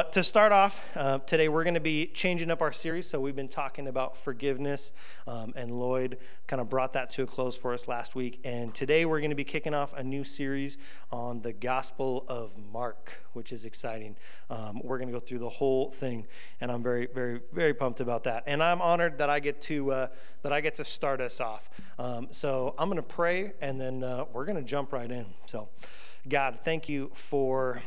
uh, 0.00 0.04
to 0.04 0.24
start 0.24 0.50
off, 0.50 0.82
uh, 0.96 1.18
today 1.18 1.46
we're 1.50 1.62
going 1.62 1.74
to 1.74 1.78
be 1.78 2.06
changing 2.06 2.50
up 2.50 2.62
our 2.62 2.72
series. 2.72 3.06
So, 3.06 3.20
we've 3.20 3.36
been 3.36 3.48
talking 3.48 3.86
about 3.86 4.16
forgiveness, 4.16 4.92
um, 5.26 5.52
and 5.54 5.78
Lloyd 5.78 6.16
kind 6.46 6.58
of 6.58 6.70
brought 6.70 6.94
that 6.94 7.10
to 7.10 7.24
a 7.24 7.26
close 7.26 7.58
for 7.58 7.74
us 7.74 7.86
last 7.86 8.14
week. 8.14 8.40
And 8.42 8.74
today 8.74 9.04
we're 9.04 9.20
going 9.20 9.30
to 9.30 9.36
be 9.36 9.44
kicking 9.44 9.74
off 9.74 9.92
a 9.92 10.02
new 10.02 10.24
series 10.24 10.78
on 11.12 11.42
the 11.42 11.52
Gospel 11.52 12.24
of 12.28 12.56
Mark, 12.72 13.22
which 13.34 13.52
is 13.52 13.66
exciting. 13.66 14.16
Um, 14.48 14.80
we're 14.82 14.96
going 14.96 15.08
to 15.08 15.12
go 15.12 15.20
through 15.20 15.40
the 15.40 15.50
whole 15.50 15.90
thing, 15.90 16.26
and 16.62 16.72
I'm 16.72 16.82
very, 16.82 17.06
very, 17.14 17.42
very 17.52 17.74
pumped 17.74 18.00
about 18.00 18.24
that. 18.24 18.44
And 18.46 18.62
I'm 18.62 18.80
honored 18.80 19.18
that 19.18 19.28
I 19.28 19.38
get 19.38 19.60
to 19.62 19.92
uh, 19.92 20.06
that 20.40 20.52
I 20.52 20.62
get 20.62 20.76
to 20.76 20.84
start 20.84 21.20
us 21.20 21.42
off. 21.42 21.68
Um, 21.98 22.28
so, 22.30 22.74
I'm 22.78 22.88
going 22.88 22.96
to 22.96 23.02
pray, 23.02 23.52
and 23.60 23.78
then 23.78 24.02
uh, 24.02 24.24
we're 24.32 24.46
going 24.46 24.56
to 24.56 24.64
jump 24.64 24.94
right 24.94 25.10
in. 25.10 25.26
So, 25.44 25.68
God, 26.26 26.60
thank 26.64 26.88
you 26.88 27.10
for 27.12 27.82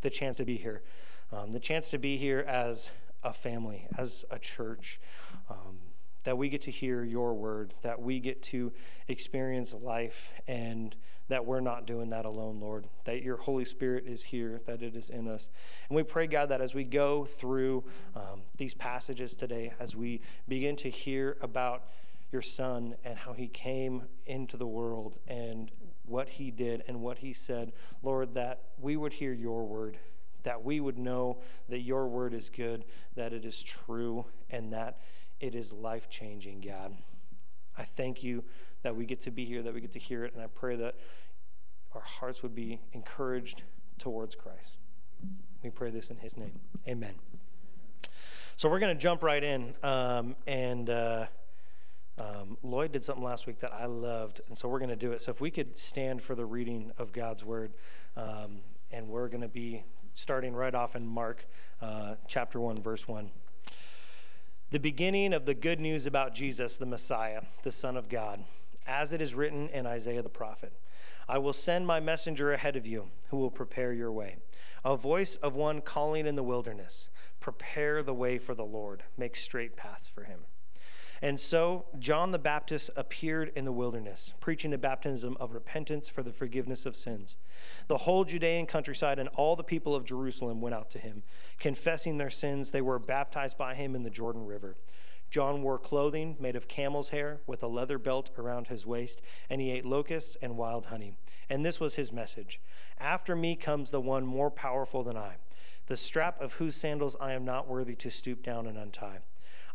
the 0.00 0.10
chance 0.10 0.34
to 0.36 0.44
be 0.44 0.56
here 0.56 0.82
um, 1.36 1.52
the 1.52 1.60
chance 1.60 1.88
to 1.90 1.98
be 1.98 2.16
here 2.16 2.44
as 2.46 2.90
a 3.22 3.32
family, 3.32 3.86
as 3.98 4.24
a 4.30 4.38
church, 4.38 5.00
um, 5.50 5.78
that 6.24 6.38
we 6.38 6.48
get 6.48 6.62
to 6.62 6.70
hear 6.70 7.04
your 7.04 7.34
word, 7.34 7.74
that 7.82 8.00
we 8.00 8.20
get 8.20 8.42
to 8.42 8.72
experience 9.08 9.74
life, 9.74 10.32
and 10.48 10.96
that 11.28 11.44
we're 11.44 11.60
not 11.60 11.86
doing 11.86 12.10
that 12.10 12.24
alone, 12.24 12.60
Lord, 12.60 12.86
that 13.04 13.22
your 13.22 13.36
Holy 13.36 13.64
Spirit 13.64 14.06
is 14.06 14.22
here, 14.22 14.60
that 14.66 14.82
it 14.82 14.94
is 14.94 15.08
in 15.08 15.28
us. 15.28 15.48
And 15.88 15.96
we 15.96 16.04
pray, 16.04 16.26
God, 16.26 16.48
that 16.50 16.60
as 16.60 16.74
we 16.74 16.84
go 16.84 17.24
through 17.24 17.84
um, 18.14 18.42
these 18.56 18.74
passages 18.74 19.34
today, 19.34 19.72
as 19.80 19.96
we 19.96 20.20
begin 20.48 20.76
to 20.76 20.90
hear 20.90 21.36
about 21.40 21.84
your 22.32 22.42
Son 22.42 22.94
and 23.04 23.18
how 23.18 23.32
he 23.32 23.48
came 23.48 24.04
into 24.26 24.56
the 24.56 24.66
world 24.66 25.18
and 25.26 25.70
what 26.04 26.28
he 26.28 26.50
did 26.50 26.84
and 26.86 27.00
what 27.00 27.18
he 27.18 27.32
said, 27.32 27.72
Lord, 28.02 28.34
that 28.34 28.62
we 28.78 28.96
would 28.96 29.12
hear 29.12 29.32
your 29.32 29.64
word 29.64 29.98
that 30.46 30.64
we 30.64 30.78
would 30.78 30.96
know 30.96 31.40
that 31.68 31.80
your 31.80 32.06
word 32.06 32.32
is 32.32 32.48
good, 32.50 32.84
that 33.16 33.32
it 33.32 33.44
is 33.44 33.64
true, 33.64 34.24
and 34.48 34.72
that 34.72 35.00
it 35.40 35.56
is 35.56 35.72
life 35.72 36.08
changing, 36.08 36.60
God. 36.60 36.94
I 37.76 37.82
thank 37.82 38.22
you 38.22 38.44
that 38.82 38.94
we 38.94 39.06
get 39.06 39.20
to 39.22 39.32
be 39.32 39.44
here, 39.44 39.60
that 39.60 39.74
we 39.74 39.80
get 39.80 39.90
to 39.92 39.98
hear 39.98 40.24
it, 40.24 40.34
and 40.34 40.42
I 40.42 40.46
pray 40.46 40.76
that 40.76 40.94
our 41.94 42.00
hearts 42.00 42.44
would 42.44 42.54
be 42.54 42.80
encouraged 42.92 43.62
towards 43.98 44.36
Christ. 44.36 44.78
We 45.64 45.70
pray 45.70 45.90
this 45.90 46.10
in 46.10 46.16
his 46.16 46.36
name. 46.36 46.60
Amen. 46.86 47.14
So 48.54 48.68
we're 48.68 48.78
going 48.78 48.96
to 48.96 49.02
jump 49.02 49.24
right 49.24 49.42
in. 49.42 49.74
Um, 49.82 50.36
and 50.46 50.88
uh, 50.88 51.26
um, 52.18 52.56
Lloyd 52.62 52.92
did 52.92 53.04
something 53.04 53.24
last 53.24 53.48
week 53.48 53.58
that 53.60 53.74
I 53.74 53.86
loved, 53.86 54.42
and 54.46 54.56
so 54.56 54.68
we're 54.68 54.78
going 54.78 54.90
to 54.90 54.96
do 54.96 55.10
it. 55.10 55.22
So 55.22 55.32
if 55.32 55.40
we 55.40 55.50
could 55.50 55.76
stand 55.76 56.22
for 56.22 56.36
the 56.36 56.46
reading 56.46 56.92
of 56.98 57.12
God's 57.12 57.44
word, 57.44 57.72
um, 58.16 58.60
and 58.92 59.08
we're 59.08 59.28
going 59.28 59.42
to 59.42 59.48
be 59.48 59.82
starting 60.16 60.56
right 60.56 60.74
off 60.74 60.96
in 60.96 61.06
Mark 61.06 61.46
uh, 61.80 62.16
chapter 62.26 62.58
1, 62.58 62.82
verse 62.82 63.06
1. 63.06 63.30
The 64.70 64.80
beginning 64.80 65.32
of 65.32 65.44
the 65.46 65.54
good 65.54 65.78
news 65.78 66.06
about 66.06 66.34
Jesus, 66.34 66.78
the 66.78 66.86
Messiah, 66.86 67.42
the 67.62 67.70
Son 67.70 67.96
of 67.96 68.08
God, 68.08 68.42
as 68.86 69.12
it 69.12 69.20
is 69.20 69.34
written 69.34 69.68
in 69.68 69.86
Isaiah 69.86 70.22
the 70.22 70.28
prophet 70.28 70.72
I 71.28 71.38
will 71.38 71.52
send 71.52 71.86
my 71.86 71.98
messenger 71.98 72.52
ahead 72.52 72.76
of 72.76 72.86
you 72.86 73.08
who 73.30 73.36
will 73.36 73.50
prepare 73.50 73.92
your 73.92 74.12
way. 74.12 74.36
A 74.84 74.96
voice 74.96 75.34
of 75.36 75.56
one 75.56 75.80
calling 75.80 76.26
in 76.26 76.36
the 76.36 76.42
wilderness 76.42 77.08
Prepare 77.40 78.02
the 78.02 78.14
way 78.14 78.38
for 78.38 78.54
the 78.54 78.64
Lord, 78.64 79.02
make 79.16 79.36
straight 79.36 79.76
paths 79.76 80.08
for 80.08 80.24
him. 80.24 80.40
And 81.22 81.40
so 81.40 81.86
John 81.98 82.30
the 82.30 82.38
Baptist 82.38 82.90
appeared 82.96 83.52
in 83.56 83.64
the 83.64 83.72
wilderness, 83.72 84.34
preaching 84.40 84.74
a 84.74 84.78
baptism 84.78 85.36
of 85.40 85.52
repentance 85.52 86.08
for 86.08 86.22
the 86.22 86.32
forgiveness 86.32 86.84
of 86.84 86.94
sins. 86.94 87.36
The 87.88 87.98
whole 87.98 88.24
Judean 88.24 88.66
countryside 88.66 89.18
and 89.18 89.28
all 89.30 89.56
the 89.56 89.64
people 89.64 89.94
of 89.94 90.04
Jerusalem 90.04 90.60
went 90.60 90.74
out 90.74 90.90
to 90.90 90.98
him. 90.98 91.22
Confessing 91.58 92.18
their 92.18 92.30
sins, 92.30 92.70
they 92.70 92.82
were 92.82 92.98
baptized 92.98 93.56
by 93.56 93.74
him 93.74 93.94
in 93.94 94.02
the 94.02 94.10
Jordan 94.10 94.46
River. 94.46 94.76
John 95.30 95.62
wore 95.62 95.78
clothing 95.78 96.36
made 96.38 96.56
of 96.56 96.68
camel's 96.68 97.08
hair 97.08 97.40
with 97.46 97.62
a 97.62 97.66
leather 97.66 97.98
belt 97.98 98.30
around 98.38 98.68
his 98.68 98.86
waist, 98.86 99.20
and 99.50 99.60
he 99.60 99.70
ate 99.70 99.84
locusts 99.84 100.36
and 100.40 100.56
wild 100.56 100.86
honey. 100.86 101.16
And 101.50 101.64
this 101.64 101.80
was 101.80 101.96
his 101.96 102.12
message 102.12 102.60
After 102.98 103.34
me 103.34 103.56
comes 103.56 103.90
the 103.90 104.00
one 104.00 104.26
more 104.26 104.50
powerful 104.50 105.02
than 105.02 105.16
I, 105.16 105.36
the 105.86 105.96
strap 105.96 106.40
of 106.40 106.54
whose 106.54 106.76
sandals 106.76 107.16
I 107.20 107.32
am 107.32 107.44
not 107.44 107.68
worthy 107.68 107.94
to 107.96 108.10
stoop 108.10 108.42
down 108.42 108.66
and 108.66 108.78
untie. 108.78 109.20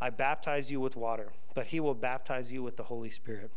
I 0.02 0.10
baptize 0.10 0.72
you 0.72 0.80
with 0.80 0.96
water, 0.96 1.32
but 1.54 1.68
he 1.68 1.80
will 1.80 1.94
baptize 1.94 2.52
you 2.52 2.64
with 2.64 2.76
the 2.76 2.84
Holy 2.84 3.12
Spirit. 3.12 3.52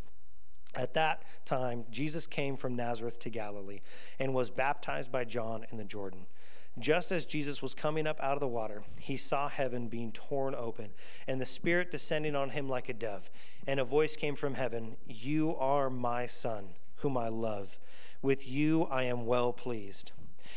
At 0.77 0.93
that 0.95 1.23
time, 1.47 1.87
Jesus 1.91 2.27
came 2.27 2.57
from 2.57 2.77
Nazareth 2.77 3.19
to 3.21 3.31
Galilee 3.31 3.81
and 4.19 4.35
was 4.35 4.51
baptized 4.51 5.11
by 5.11 5.25
John 5.25 5.65
in 5.71 5.79
the 5.79 5.85
Jordan. 5.85 6.27
Just 6.79 7.13
as 7.13 7.25
Jesus 7.25 7.63
was 7.63 7.73
coming 7.73 8.07
up 8.07 8.21
out 8.21 8.35
of 8.35 8.41
the 8.41 8.49
water, 8.49 8.83
he 9.01 9.17
saw 9.17 9.49
heaven 9.49 9.89
being 9.89 10.11
torn 10.13 10.55
open 10.55 10.91
and 11.27 11.41
the 11.41 11.47
Spirit 11.47 11.91
descending 11.91 12.35
on 12.35 12.51
him 12.51 12.69
like 12.69 12.89
a 12.89 12.93
dove. 12.93 13.31
And 13.67 13.81
a 13.81 13.85
voice 13.85 14.17
came 14.17 14.35
from 14.35 14.55
heaven 14.55 14.97
You 15.07 15.57
are 15.57 15.89
my 15.89 16.27
Son, 16.27 16.71
whom 16.97 17.17
I 17.17 17.29
love. 17.29 17.79
With 18.21 18.47
you 18.49 18.85
I 18.85 19.05
am 19.05 19.25
well 19.25 19.53
pleased. 19.53 20.13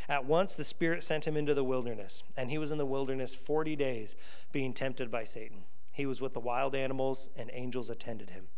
At 0.10 0.26
once 0.26 0.56
the 0.56 0.64
Spirit 0.64 1.04
sent 1.04 1.28
him 1.28 1.38
into 1.38 1.54
the 1.54 1.64
wilderness, 1.64 2.24
and 2.36 2.50
he 2.50 2.58
was 2.58 2.72
in 2.72 2.78
the 2.78 2.86
wilderness 2.86 3.36
40 3.36 3.76
days, 3.76 4.16
being 4.52 4.74
tempted 4.74 5.12
by 5.12 5.24
Satan. 5.24 5.64
He 5.98 6.06
was 6.06 6.22
with 6.22 6.34
the 6.34 6.40
wild 6.40 6.76
animals, 6.76 7.28
and 7.36 7.50
angels 7.52 7.90
attended 7.90 8.30
him. 8.30 8.50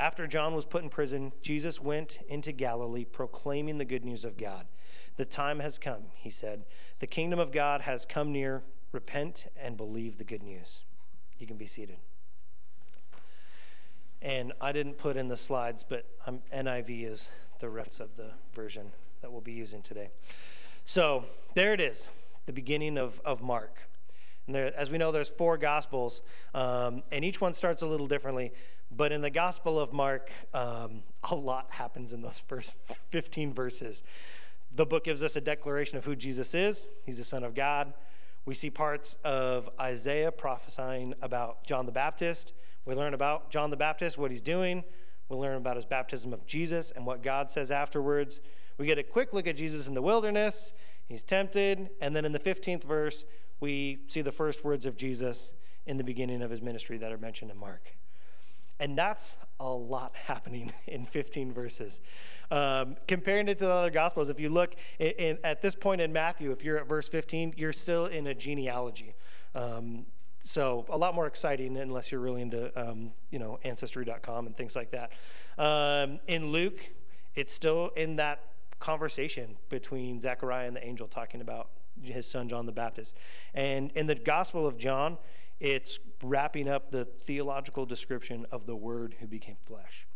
After 0.00 0.26
John 0.26 0.52
was 0.52 0.64
put 0.64 0.82
in 0.82 0.88
prison, 0.88 1.30
Jesus 1.40 1.80
went 1.80 2.18
into 2.26 2.50
Galilee 2.50 3.04
proclaiming 3.04 3.78
the 3.78 3.84
good 3.84 4.04
news 4.04 4.24
of 4.24 4.36
God. 4.36 4.66
The 5.14 5.24
time 5.24 5.60
has 5.60 5.78
come, 5.78 6.06
he 6.16 6.28
said. 6.28 6.64
The 6.98 7.06
kingdom 7.06 7.38
of 7.38 7.52
God 7.52 7.82
has 7.82 8.04
come 8.04 8.32
near. 8.32 8.64
Repent 8.90 9.46
and 9.56 9.76
believe 9.76 10.18
the 10.18 10.24
good 10.24 10.42
news. 10.42 10.82
You 11.38 11.46
can 11.46 11.56
be 11.56 11.66
seated. 11.66 11.98
And 14.20 14.52
I 14.60 14.72
didn't 14.72 14.98
put 14.98 15.16
in 15.16 15.28
the 15.28 15.36
slides, 15.36 15.84
but 15.88 16.04
I'm, 16.26 16.40
NIV 16.52 17.08
is 17.08 17.30
the 17.60 17.70
rest 17.70 18.00
of 18.00 18.16
the 18.16 18.32
version 18.54 18.90
that 19.20 19.30
we'll 19.30 19.40
be 19.40 19.52
using 19.52 19.82
today. 19.82 20.10
So 20.84 21.26
there 21.54 21.72
it 21.74 21.80
is, 21.80 22.08
the 22.46 22.52
beginning 22.52 22.98
of, 22.98 23.20
of 23.24 23.40
Mark. 23.40 23.86
And 24.46 24.54
there, 24.54 24.72
as 24.76 24.90
we 24.90 24.98
know, 24.98 25.12
there's 25.12 25.30
four 25.30 25.56
gospels, 25.56 26.22
um, 26.54 27.02
and 27.12 27.24
each 27.24 27.40
one 27.40 27.54
starts 27.54 27.82
a 27.82 27.86
little 27.86 28.06
differently. 28.08 28.52
But 28.94 29.12
in 29.12 29.22
the 29.22 29.30
Gospel 29.30 29.78
of 29.80 29.92
Mark, 29.92 30.30
um, 30.52 31.02
a 31.30 31.34
lot 31.34 31.70
happens 31.70 32.12
in 32.12 32.22
those 32.22 32.40
first 32.40 32.76
15 33.10 33.54
verses. 33.54 34.02
The 34.74 34.84
book 34.84 35.04
gives 35.04 35.22
us 35.22 35.36
a 35.36 35.40
declaration 35.40 35.96
of 35.96 36.04
who 36.04 36.16
Jesus 36.16 36.54
is. 36.54 36.88
He's 37.04 37.18
the 37.18 37.24
Son 37.24 37.44
of 37.44 37.54
God. 37.54 37.92
We 38.44 38.54
see 38.54 38.70
parts 38.70 39.16
of 39.24 39.70
Isaiah 39.78 40.32
prophesying 40.32 41.14
about 41.22 41.64
John 41.64 41.86
the 41.86 41.92
Baptist. 41.92 42.52
We 42.84 42.94
learn 42.94 43.14
about 43.14 43.50
John 43.50 43.70
the 43.70 43.76
Baptist, 43.76 44.18
what 44.18 44.30
he's 44.30 44.42
doing. 44.42 44.82
We 45.28 45.36
learn 45.36 45.56
about 45.56 45.76
his 45.76 45.84
baptism 45.84 46.32
of 46.32 46.44
Jesus 46.46 46.90
and 46.90 47.06
what 47.06 47.22
God 47.22 47.50
says 47.50 47.70
afterwards. 47.70 48.40
We 48.78 48.86
get 48.86 48.98
a 48.98 49.02
quick 49.02 49.32
look 49.32 49.46
at 49.46 49.56
Jesus 49.56 49.86
in 49.86 49.94
the 49.94 50.02
wilderness. 50.02 50.72
He's 51.06 51.22
tempted. 51.22 51.90
And 52.00 52.16
then 52.16 52.24
in 52.24 52.32
the 52.32 52.40
15th 52.40 52.84
verse, 52.84 53.24
we 53.62 54.00
see 54.08 54.20
the 54.20 54.32
first 54.32 54.64
words 54.64 54.84
of 54.84 54.96
Jesus 54.96 55.52
in 55.86 55.96
the 55.96 56.04
beginning 56.04 56.42
of 56.42 56.50
his 56.50 56.60
ministry 56.60 56.98
that 56.98 57.12
are 57.12 57.18
mentioned 57.18 57.50
in 57.50 57.56
Mark. 57.56 57.96
And 58.80 58.98
that's 58.98 59.36
a 59.60 59.68
lot 59.68 60.16
happening 60.16 60.72
in 60.88 61.06
15 61.06 61.52
verses. 61.52 62.00
Um, 62.50 62.96
comparing 63.06 63.48
it 63.48 63.58
to 63.60 63.66
the 63.66 63.70
other 63.70 63.90
Gospels, 63.90 64.28
if 64.28 64.40
you 64.40 64.50
look 64.50 64.74
in, 64.98 65.12
in, 65.12 65.38
at 65.44 65.62
this 65.62 65.76
point 65.76 66.00
in 66.00 66.12
Matthew, 66.12 66.50
if 66.50 66.64
you're 66.64 66.78
at 66.78 66.88
verse 66.88 67.08
15, 67.08 67.54
you're 67.56 67.72
still 67.72 68.06
in 68.06 68.26
a 68.26 68.34
genealogy. 68.34 69.14
Um, 69.54 70.06
so 70.40 70.84
a 70.88 70.98
lot 70.98 71.14
more 71.14 71.28
exciting 71.28 71.76
unless 71.76 72.10
you're 72.10 72.20
really 72.20 72.42
into, 72.42 72.72
um, 72.78 73.12
you 73.30 73.38
know, 73.38 73.60
Ancestry.com 73.62 74.46
and 74.46 74.56
things 74.56 74.74
like 74.74 74.90
that. 74.90 75.12
Um, 75.56 76.18
in 76.26 76.46
Luke, 76.48 76.90
it's 77.36 77.52
still 77.52 77.90
in 77.96 78.16
that 78.16 78.40
conversation 78.80 79.56
between 79.68 80.20
Zechariah 80.20 80.66
and 80.66 80.74
the 80.74 80.84
angel 80.84 81.06
talking 81.06 81.40
about 81.40 81.68
his 82.04 82.30
son 82.30 82.48
John 82.48 82.66
the 82.66 82.72
Baptist. 82.72 83.16
And 83.54 83.90
in 83.92 84.06
the 84.06 84.14
Gospel 84.14 84.66
of 84.66 84.78
John, 84.78 85.18
it's 85.60 85.98
wrapping 86.22 86.68
up 86.68 86.90
the 86.90 87.04
theological 87.04 87.86
description 87.86 88.46
of 88.50 88.66
the 88.66 88.76
Word 88.76 89.16
who 89.20 89.26
became 89.26 89.56
flesh. 89.64 90.06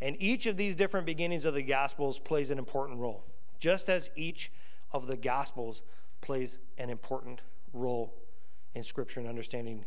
And 0.00 0.16
each 0.20 0.46
of 0.46 0.56
these 0.56 0.74
different 0.74 1.06
beginnings 1.06 1.44
of 1.44 1.54
the 1.54 1.62
Gospels 1.62 2.18
plays 2.18 2.50
an 2.50 2.58
important 2.58 2.98
role, 2.98 3.24
just 3.58 3.88
as 3.88 4.10
each 4.16 4.52
of 4.92 5.06
the 5.06 5.16
Gospels 5.16 5.82
plays 6.20 6.58
an 6.78 6.90
important 6.90 7.42
role 7.72 8.14
in 8.74 8.82
Scripture 8.82 9.20
and 9.20 9.28
understanding 9.28 9.84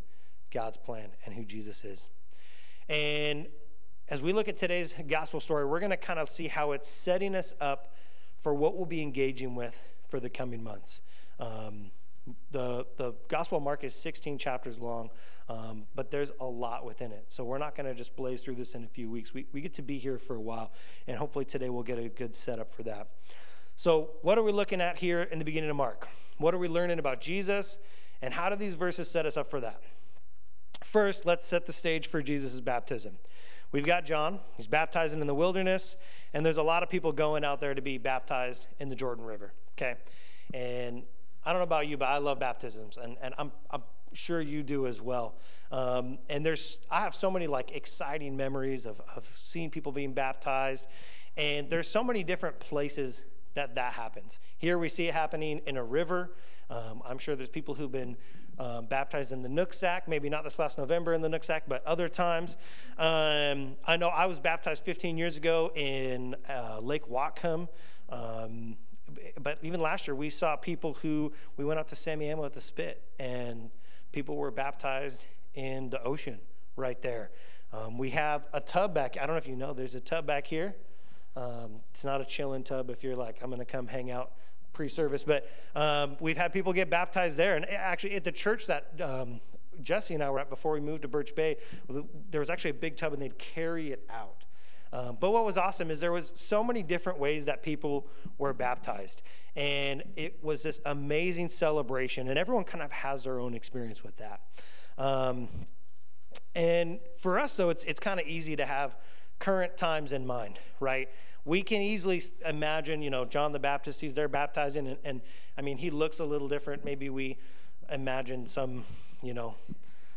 God's 0.52 0.78
plan 0.78 1.10
and 1.26 1.34
who 1.34 1.44
Jesus 1.46 1.84
is. 1.84 2.10
And 2.90 3.48
as 4.10 4.22
we 4.22 4.34
look 4.34 4.50
at 4.50 4.58
today's 4.58 4.94
gospel 5.08 5.40
story, 5.40 5.66
we're 5.66 5.80
going 5.80 5.92
to 5.92 5.98
kind 5.98 6.20
of 6.20 6.30
see 6.30 6.48
how 6.48 6.74
it's 6.74 6.90
setting 6.90 7.36
us 7.36 7.54
up 7.62 7.94
for 8.42 8.54
what 8.54 8.76
we'll 8.76 8.86
be 8.86 9.02
engaging 9.02 9.56
with 9.56 9.88
for 10.10 10.20
the 10.20 10.30
coming 10.30 10.62
months. 10.62 11.02
Um, 11.42 11.92
the, 12.52 12.86
the 12.98 13.16
Gospel 13.28 13.58
of 13.58 13.64
Mark 13.64 13.84
is 13.84 13.96
16 13.96 14.38
chapters 14.38 14.80
long, 14.80 15.10
um, 15.50 15.86
but 15.96 16.12
there's 16.12 16.32
a 16.40 16.46
lot 16.46 16.86
within 16.86 17.12
it. 17.12 17.26
So 17.30 17.44
we're 17.44 17.58
not 17.58 17.76
going 17.76 17.88
to 17.88 17.96
just 17.96 18.16
blaze 18.16 18.42
through 18.42 18.56
this 18.56 18.76
in 18.76 18.84
a 18.84 18.88
few 18.88 19.10
weeks. 19.10 19.34
We, 19.34 19.48
we 19.52 19.60
get 19.60 19.74
to 19.76 19.82
be 19.82 19.98
here 19.98 20.18
for 20.18 20.36
a 20.36 20.42
while, 20.42 20.72
and 21.08 21.18
hopefully 21.18 21.46
today 21.46 21.70
we'll 21.70 21.84
get 21.84 21.98
a 21.98 22.10
good 22.10 22.36
setup 22.36 22.72
for 22.72 22.84
that. 22.84 23.10
So, 23.76 24.12
what 24.22 24.38
are 24.38 24.44
we 24.44 24.52
looking 24.52 24.82
at 24.82 25.00
here 25.00 25.24
in 25.24 25.40
the 25.40 25.46
beginning 25.46 25.72
of 25.72 25.76
Mark? 25.76 26.08
What 26.38 26.54
are 26.54 26.60
we 26.60 26.68
learning 26.68 27.00
about 27.00 27.22
Jesus? 27.22 27.80
And 28.22 28.34
how 28.34 28.50
do 28.50 28.56
these 28.56 28.76
verses 28.76 29.10
set 29.10 29.26
us 29.26 29.36
up 29.36 29.50
for 29.50 29.60
that? 29.62 29.82
First, 30.84 31.26
let's 31.26 31.48
set 31.48 31.66
the 31.66 31.74
stage 31.74 32.08
for 32.08 32.22
Jesus' 32.22 32.62
baptism. 32.62 33.18
We've 33.72 33.86
got 33.86 34.06
John, 34.06 34.40
he's 34.58 34.68
baptizing 34.68 35.22
in 35.22 35.28
the 35.28 35.34
wilderness, 35.34 35.96
and 36.34 36.46
there's 36.46 36.58
a 36.58 36.64
lot 36.64 36.84
of 36.84 36.90
people 36.90 37.12
going 37.14 37.44
out 37.44 37.62
there 37.62 37.74
to 37.74 37.82
be 37.82 37.98
baptized 37.98 38.68
in 38.80 38.90
the 38.90 38.96
Jordan 38.96 39.24
River. 39.24 39.54
Okay? 39.78 39.96
And 40.54 41.04
I 41.46 41.52
don't 41.52 41.60
know 41.60 41.64
about 41.64 41.88
you, 41.88 41.98
but 41.98 42.06
I 42.06 42.18
love 42.18 42.40
baptisms, 42.40 42.98
and, 42.98 43.18
and 43.22 43.34
I'm, 43.38 43.52
I'm 43.72 43.84
sure 44.14 44.42
you 44.42 44.64
do 44.64 44.88
as 44.88 45.02
well. 45.02 45.36
Um, 45.72 46.20
and 46.30 46.46
there's, 46.46 46.80
I 46.90 47.02
have 47.02 47.16
so 47.16 47.32
many 47.32 47.48
like 47.48 47.72
exciting 47.72 48.38
memories 48.38 48.86
of, 48.86 49.02
of 49.16 49.30
seeing 49.34 49.70
people 49.70 49.92
being 49.92 50.14
baptized, 50.14 50.86
and 51.38 51.70
there's 51.70 51.88
so 51.88 52.04
many 52.04 52.24
different 52.24 52.60
places 52.60 53.24
that 53.54 53.76
that 53.76 53.94
happens. 53.94 54.40
Here 54.58 54.78
we 54.78 54.90
see 54.90 55.08
it 55.08 55.14
happening 55.14 55.62
in 55.66 55.78
a 55.78 55.84
river. 55.84 56.32
Um, 56.70 57.02
I'm 57.06 57.18
sure 57.18 57.36
there's 57.36 57.50
people 57.50 57.76
who've 57.76 57.92
been 57.92 58.16
um, 58.60 58.86
baptized 58.86 59.32
in 59.32 59.42
the 59.42 59.50
Nooksack, 59.50 60.08
maybe 60.08 60.30
not 60.30 60.44
this 60.44 60.60
last 60.60 60.78
November 60.78 61.14
in 61.14 61.22
the 61.22 61.30
Nooksack, 61.30 61.62
but 61.68 61.86
other 61.86 62.08
times. 62.08 62.58
Um, 62.98 63.76
I 63.88 63.98
know 63.98 64.10
I 64.10 64.26
was 64.26 64.40
baptized 64.40 64.86
15 64.86 65.18
years 65.18 65.38
ago 65.38 65.72
in 65.76 66.36
uh, 66.48 66.80
Lake 66.82 67.08
Whatcom. 67.08 67.68
But 69.40 69.60
even 69.62 69.82
last 69.82 70.08
year, 70.08 70.16
we 70.16 70.30
saw 70.30 70.56
people 70.56 70.94
who, 70.96 71.32
we 71.58 71.66
went 71.66 71.80
out 71.80 71.88
to 71.90 71.96
Semiahmoo 71.96 72.46
at 72.46 72.54
the 72.54 72.62
Spit, 72.62 73.04
and 73.20 73.70
people 74.12 74.36
were 74.36 74.52
baptized 74.52 75.28
in 75.54 75.90
the 75.90 76.02
ocean 76.04 76.40
right 76.76 77.02
there. 77.02 77.32
Um, 77.74 77.98
we 77.98 78.10
have 78.12 78.48
a 78.54 78.60
tub 78.60 78.94
back, 78.94 79.18
I 79.18 79.26
don't 79.26 79.36
know 79.36 79.38
if 79.38 79.48
you 79.48 79.56
know, 79.56 79.74
there's 79.74 79.96
a 79.96 80.00
tub 80.00 80.26
back 80.26 80.46
here. 80.48 80.76
Um, 81.36 81.80
it's 81.92 82.04
not 82.04 82.20
a 82.20 82.26
chilling 82.26 82.64
tub 82.64 82.90
if 82.90 83.04
you're 83.04 83.16
like, 83.16 83.38
I'm 83.42 83.50
going 83.50 83.60
to 83.60 83.66
come 83.66 83.88
hang 83.88 84.12
out 84.12 84.34
pre-service, 84.74 85.24
but 85.24 85.50
um, 85.76 86.18
we've 86.20 86.38
had 86.38 86.52
people 86.52 86.74
get 86.74 86.90
baptized 86.90 87.38
there. 87.38 87.56
And 87.56 87.66
actually, 87.70 88.16
at 88.16 88.24
the 88.24 88.32
church 88.32 88.68
that 88.68 89.00
um, 89.02 89.40
Jesse 89.82 90.14
and 90.14 90.24
I 90.24 90.30
were 90.30 90.40
at 90.40 90.50
before 90.50 90.74
we 90.74 90.80
moved 90.80 91.04
to 91.04 91.08
Birch 91.08 91.36
Bay, 91.36 91.58
there 92.30 92.40
was 92.40 92.50
actually 92.50 92.72
a 92.72 92.76
big 92.76 92.96
tub, 92.96 93.14
and 93.14 93.22
they'd 93.22 93.38
carry 93.38 93.92
it 93.92 94.06
out. 94.10 94.44
Um, 94.94 95.18
but 95.20 95.32
what 95.32 95.46
was 95.46 95.58
awesome 95.58 95.90
is 95.90 96.00
there 96.00 96.12
was 96.12 96.34
so 96.36 96.64
many 96.64 96.84
different 96.84 97.18
ways 97.18 97.46
that 97.46 97.64
people 97.64 98.08
were 98.38 98.54
baptized, 98.54 99.22
and 99.56 100.04
it 100.16 100.44
was 100.44 100.64
this 100.64 100.82
amazing 100.86 101.50
celebration. 101.50 102.28
And 102.28 102.38
everyone 102.38 102.66
kind 102.66 102.84
of 102.84 102.92
has 102.92 103.24
their 103.24 103.40
own 103.40 103.54
experience 103.54 104.04
with 104.04 104.18
that. 104.18 104.42
Um, 104.98 105.48
and 106.56 107.00
for 107.18 107.40
us, 107.40 107.56
though, 107.56 107.70
it's 107.70 107.84
it's 107.86 108.00
kind 108.00 108.20
of 108.20 108.28
easy 108.28 108.56
to 108.58 108.66
have 108.66 108.98
current 109.40 109.78
times 109.78 110.12
in 110.12 110.28
mind, 110.28 110.60
right? 110.80 111.10
we 111.46 111.64
can 111.64 111.82
easily 111.82 112.22
imagine, 112.46 113.02
you 113.02 113.10
know, 113.10 113.26
John 113.26 113.52
the 113.52 113.60
Baptist, 113.60 114.00
he's 114.02 114.14
there 114.14 114.28
baptizing, 114.28 114.88
and, 114.88 114.98
and 115.04 115.22
I 115.58 115.62
mean, 115.62 115.78
he 115.78 115.90
looks 115.90 116.20
a 116.20 116.26
little 116.26 116.48
different. 116.48 116.86
Maybe 116.86 117.10
we 117.10 117.38
imagine 117.90 118.48
some, 118.48 118.84
you 119.24 119.34
know, 119.34 119.56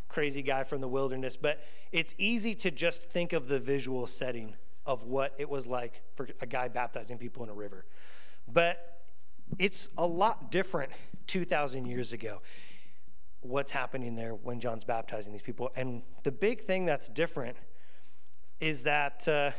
crazy 0.09 0.43
guy 0.43 0.65
from 0.65 0.81
the 0.81 0.89
wilderness, 0.89 1.37
but 1.37 1.65
it's 1.93 2.15
easy 2.19 2.55
to 2.57 2.71
just 2.71 3.11
think 3.11 3.33
of 3.33 3.49
the 3.49 3.59
visual 3.59 4.07
setting 4.07 4.55
of 4.87 5.05
what 5.05 5.35
it 5.39 5.49
was 5.49 5.67
like 5.67 6.03
for 6.15 6.29
a 6.41 6.47
guy 6.47 6.69
baptizing 6.69 7.19
people 7.19 7.43
in 7.43 7.49
a 7.49 7.55
river. 7.55 7.85
But 8.47 9.03
it's 9.59 9.89
a 9.97 10.07
lot 10.07 10.51
different 10.51 10.93
2,000 11.27 11.87
years 11.87 12.13
ago. 12.13 12.39
What's 13.41 13.71
happening 13.71 14.15
there 14.15 14.35
when 14.35 14.61
John's 14.61 14.85
baptizing 14.85 15.33
these 15.33 15.43
people? 15.43 15.71
And 15.77 16.03
the 16.23 16.33
big 16.33 16.63
thing 16.63 16.87
that's 16.87 17.09
different 17.09 17.57
is 18.61 18.83
that. 18.85 19.27
Uh, 19.29 19.51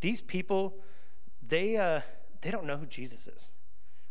these 0.00 0.20
people, 0.20 0.78
they, 1.46 1.76
uh, 1.76 2.00
they 2.40 2.50
don't 2.50 2.64
know 2.66 2.76
who 2.76 2.86
Jesus 2.86 3.26
is. 3.26 3.50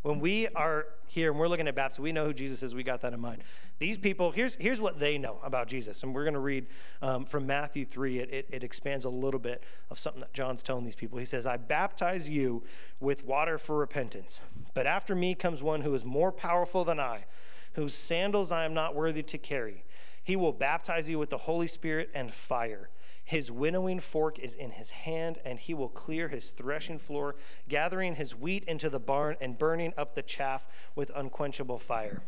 When 0.05 0.19
we 0.19 0.47
are 0.49 0.85
here 1.07 1.31
and 1.31 1.39
we're 1.39 1.47
looking 1.47 1.67
at 1.67 1.73
baptism, 1.73 2.03
we 2.03 2.11
know 2.11 2.27
who 2.27 2.33
Jesus 2.35 2.61
is. 2.61 2.75
We 2.75 2.83
got 2.83 3.01
that 3.01 3.13
in 3.13 3.19
mind. 3.19 3.41
These 3.79 3.97
people, 3.97 4.29
here's, 4.29 4.53
here's 4.53 4.79
what 4.79 4.99
they 4.99 5.17
know 5.17 5.39
about 5.43 5.67
Jesus. 5.67 6.03
And 6.03 6.13
we're 6.13 6.25
going 6.25 6.35
to 6.35 6.39
read 6.39 6.67
um, 7.01 7.25
from 7.25 7.47
Matthew 7.47 7.85
3. 7.85 8.19
It, 8.19 8.29
it, 8.31 8.49
it 8.51 8.63
expands 8.63 9.05
a 9.05 9.09
little 9.09 9.39
bit 9.39 9.63
of 9.89 9.97
something 9.97 10.19
that 10.19 10.31
John's 10.31 10.61
telling 10.61 10.83
these 10.83 10.95
people. 10.95 11.17
He 11.17 11.25
says, 11.25 11.47
I 11.47 11.57
baptize 11.57 12.29
you 12.29 12.61
with 12.99 13.25
water 13.25 13.57
for 13.57 13.77
repentance. 13.77 14.41
But 14.75 14.85
after 14.85 15.15
me 15.15 15.33
comes 15.33 15.63
one 15.63 15.81
who 15.81 15.95
is 15.95 16.05
more 16.05 16.31
powerful 16.31 16.83
than 16.83 16.99
I, 16.99 17.25
whose 17.73 17.95
sandals 17.95 18.51
I 18.51 18.65
am 18.65 18.75
not 18.75 18.93
worthy 18.93 19.23
to 19.23 19.39
carry. 19.39 19.85
He 20.23 20.35
will 20.35 20.53
baptize 20.53 21.09
you 21.09 21.17
with 21.17 21.31
the 21.31 21.39
Holy 21.39 21.65
Spirit 21.65 22.11
and 22.13 22.31
fire. 22.31 22.89
His 23.25 23.51
winnowing 23.51 23.99
fork 23.99 24.37
is 24.37 24.53
in 24.53 24.71
his 24.71 24.91
hand, 24.91 25.39
and 25.43 25.59
he 25.59 25.73
will 25.73 25.89
clear 25.89 26.29
his 26.29 26.51
threshing 26.51 26.99
floor, 26.99 27.35
gathering 27.67 28.15
his 28.15 28.35
wheat 28.35 28.63
into 28.65 28.87
the 28.87 28.99
barn 28.99 29.35
and 29.41 29.57
burning 29.57 29.93
up 29.97 30.13
the 30.13 30.21
chaff 30.21 30.91
with 30.95 31.11
unquenchable 31.15 31.79
fire. 31.79 32.21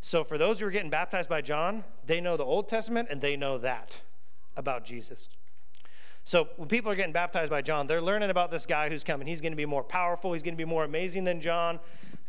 So, 0.00 0.24
for 0.24 0.38
those 0.38 0.58
who 0.58 0.66
are 0.66 0.70
getting 0.70 0.90
baptized 0.90 1.28
by 1.28 1.42
John, 1.42 1.84
they 2.06 2.20
know 2.20 2.38
the 2.38 2.44
Old 2.44 2.66
Testament 2.66 3.08
and 3.10 3.20
they 3.20 3.36
know 3.36 3.58
that 3.58 4.00
about 4.56 4.84
Jesus. 4.84 5.28
So, 6.24 6.48
when 6.56 6.68
people 6.68 6.90
are 6.90 6.96
getting 6.96 7.12
baptized 7.12 7.50
by 7.50 7.60
John, 7.60 7.86
they're 7.86 8.00
learning 8.00 8.30
about 8.30 8.50
this 8.50 8.64
guy 8.64 8.88
who's 8.88 9.04
coming. 9.04 9.26
He's 9.26 9.42
going 9.42 9.52
to 9.52 9.56
be 9.56 9.66
more 9.66 9.84
powerful, 9.84 10.32
he's 10.32 10.42
going 10.42 10.54
to 10.54 10.64
be 10.64 10.68
more 10.68 10.84
amazing 10.84 11.24
than 11.24 11.40
John. 11.42 11.78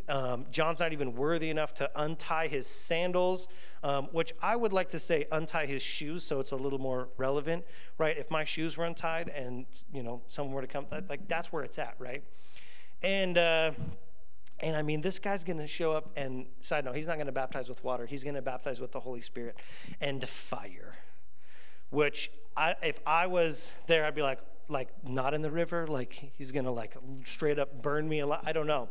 Um, 0.09 0.45
John's 0.51 0.79
not 0.79 0.91
even 0.91 1.15
worthy 1.15 1.49
enough 1.49 1.73
to 1.75 1.89
untie 1.95 2.47
his 2.47 2.67
sandals, 2.67 3.47
um, 3.83 4.05
which 4.11 4.33
I 4.41 4.55
would 4.55 4.73
like 4.73 4.89
to 4.89 4.99
say 4.99 5.25
untie 5.31 5.65
his 5.65 5.81
shoes 5.81 6.23
so 6.23 6.39
it's 6.39 6.51
a 6.51 6.55
little 6.55 6.79
more 6.79 7.09
relevant, 7.17 7.65
right? 7.97 8.17
If 8.17 8.29
my 8.29 8.43
shoes 8.43 8.77
were 8.77 8.85
untied 8.85 9.29
and, 9.29 9.65
you 9.93 10.03
know, 10.03 10.21
someone 10.27 10.53
were 10.53 10.61
to 10.61 10.67
come, 10.67 10.85
like 11.09 11.27
that's 11.27 11.53
where 11.53 11.63
it's 11.63 11.79
at, 11.79 11.95
right? 11.99 12.23
And, 13.01 13.37
uh, 13.37 13.71
and 14.59 14.75
I 14.77 14.81
mean, 14.81 15.01
this 15.01 15.19
guy's 15.19 15.43
going 15.43 15.57
to 15.57 15.67
show 15.67 15.91
up, 15.91 16.11
and 16.15 16.45
side 16.61 16.85
note, 16.85 16.95
he's 16.95 17.07
not 17.07 17.15
going 17.15 17.27
to 17.27 17.33
baptize 17.33 17.67
with 17.67 17.83
water. 17.83 18.05
He's 18.05 18.23
going 18.23 18.35
to 18.35 18.41
baptize 18.41 18.79
with 18.79 18.93
the 18.93 18.99
Holy 18.99 19.19
Spirit 19.19 19.57
and 19.99 20.25
fire, 20.27 20.93
which 21.89 22.31
I, 22.55 22.75
if 22.81 22.99
I 23.05 23.27
was 23.27 23.73
there, 23.87 24.05
I'd 24.05 24.15
be 24.15 24.21
like, 24.21 24.39
like 24.69 24.89
not 25.03 25.33
in 25.33 25.41
the 25.41 25.51
river, 25.51 25.87
like 25.87 26.31
he's 26.37 26.51
going 26.53 26.65
to 26.65 26.71
like 26.71 26.95
straight 27.25 27.59
up 27.59 27.81
burn 27.81 28.07
me 28.07 28.19
alive. 28.19 28.41
I 28.45 28.53
don't 28.53 28.67
know. 28.67 28.89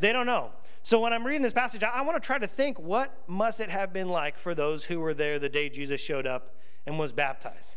They 0.00 0.12
don't 0.12 0.26
know. 0.26 0.50
So 0.82 0.98
when 1.00 1.12
I'm 1.12 1.26
reading 1.26 1.42
this 1.42 1.52
passage, 1.52 1.82
I, 1.82 2.00
want 2.02 2.20
to 2.20 2.26
try 2.26 2.38
to 2.38 2.46
think 2.46 2.78
what 2.78 3.14
must 3.28 3.60
it 3.60 3.68
have 3.68 3.92
been 3.92 4.08
like 4.08 4.38
for 4.38 4.54
those 4.54 4.84
who 4.84 4.98
were 4.98 5.12
there 5.12 5.38
the 5.38 5.48
day 5.48 5.68
Jesus 5.68 6.00
showed 6.00 6.26
up 6.26 6.56
and 6.86 6.98
was 6.98 7.12
baptized. 7.12 7.76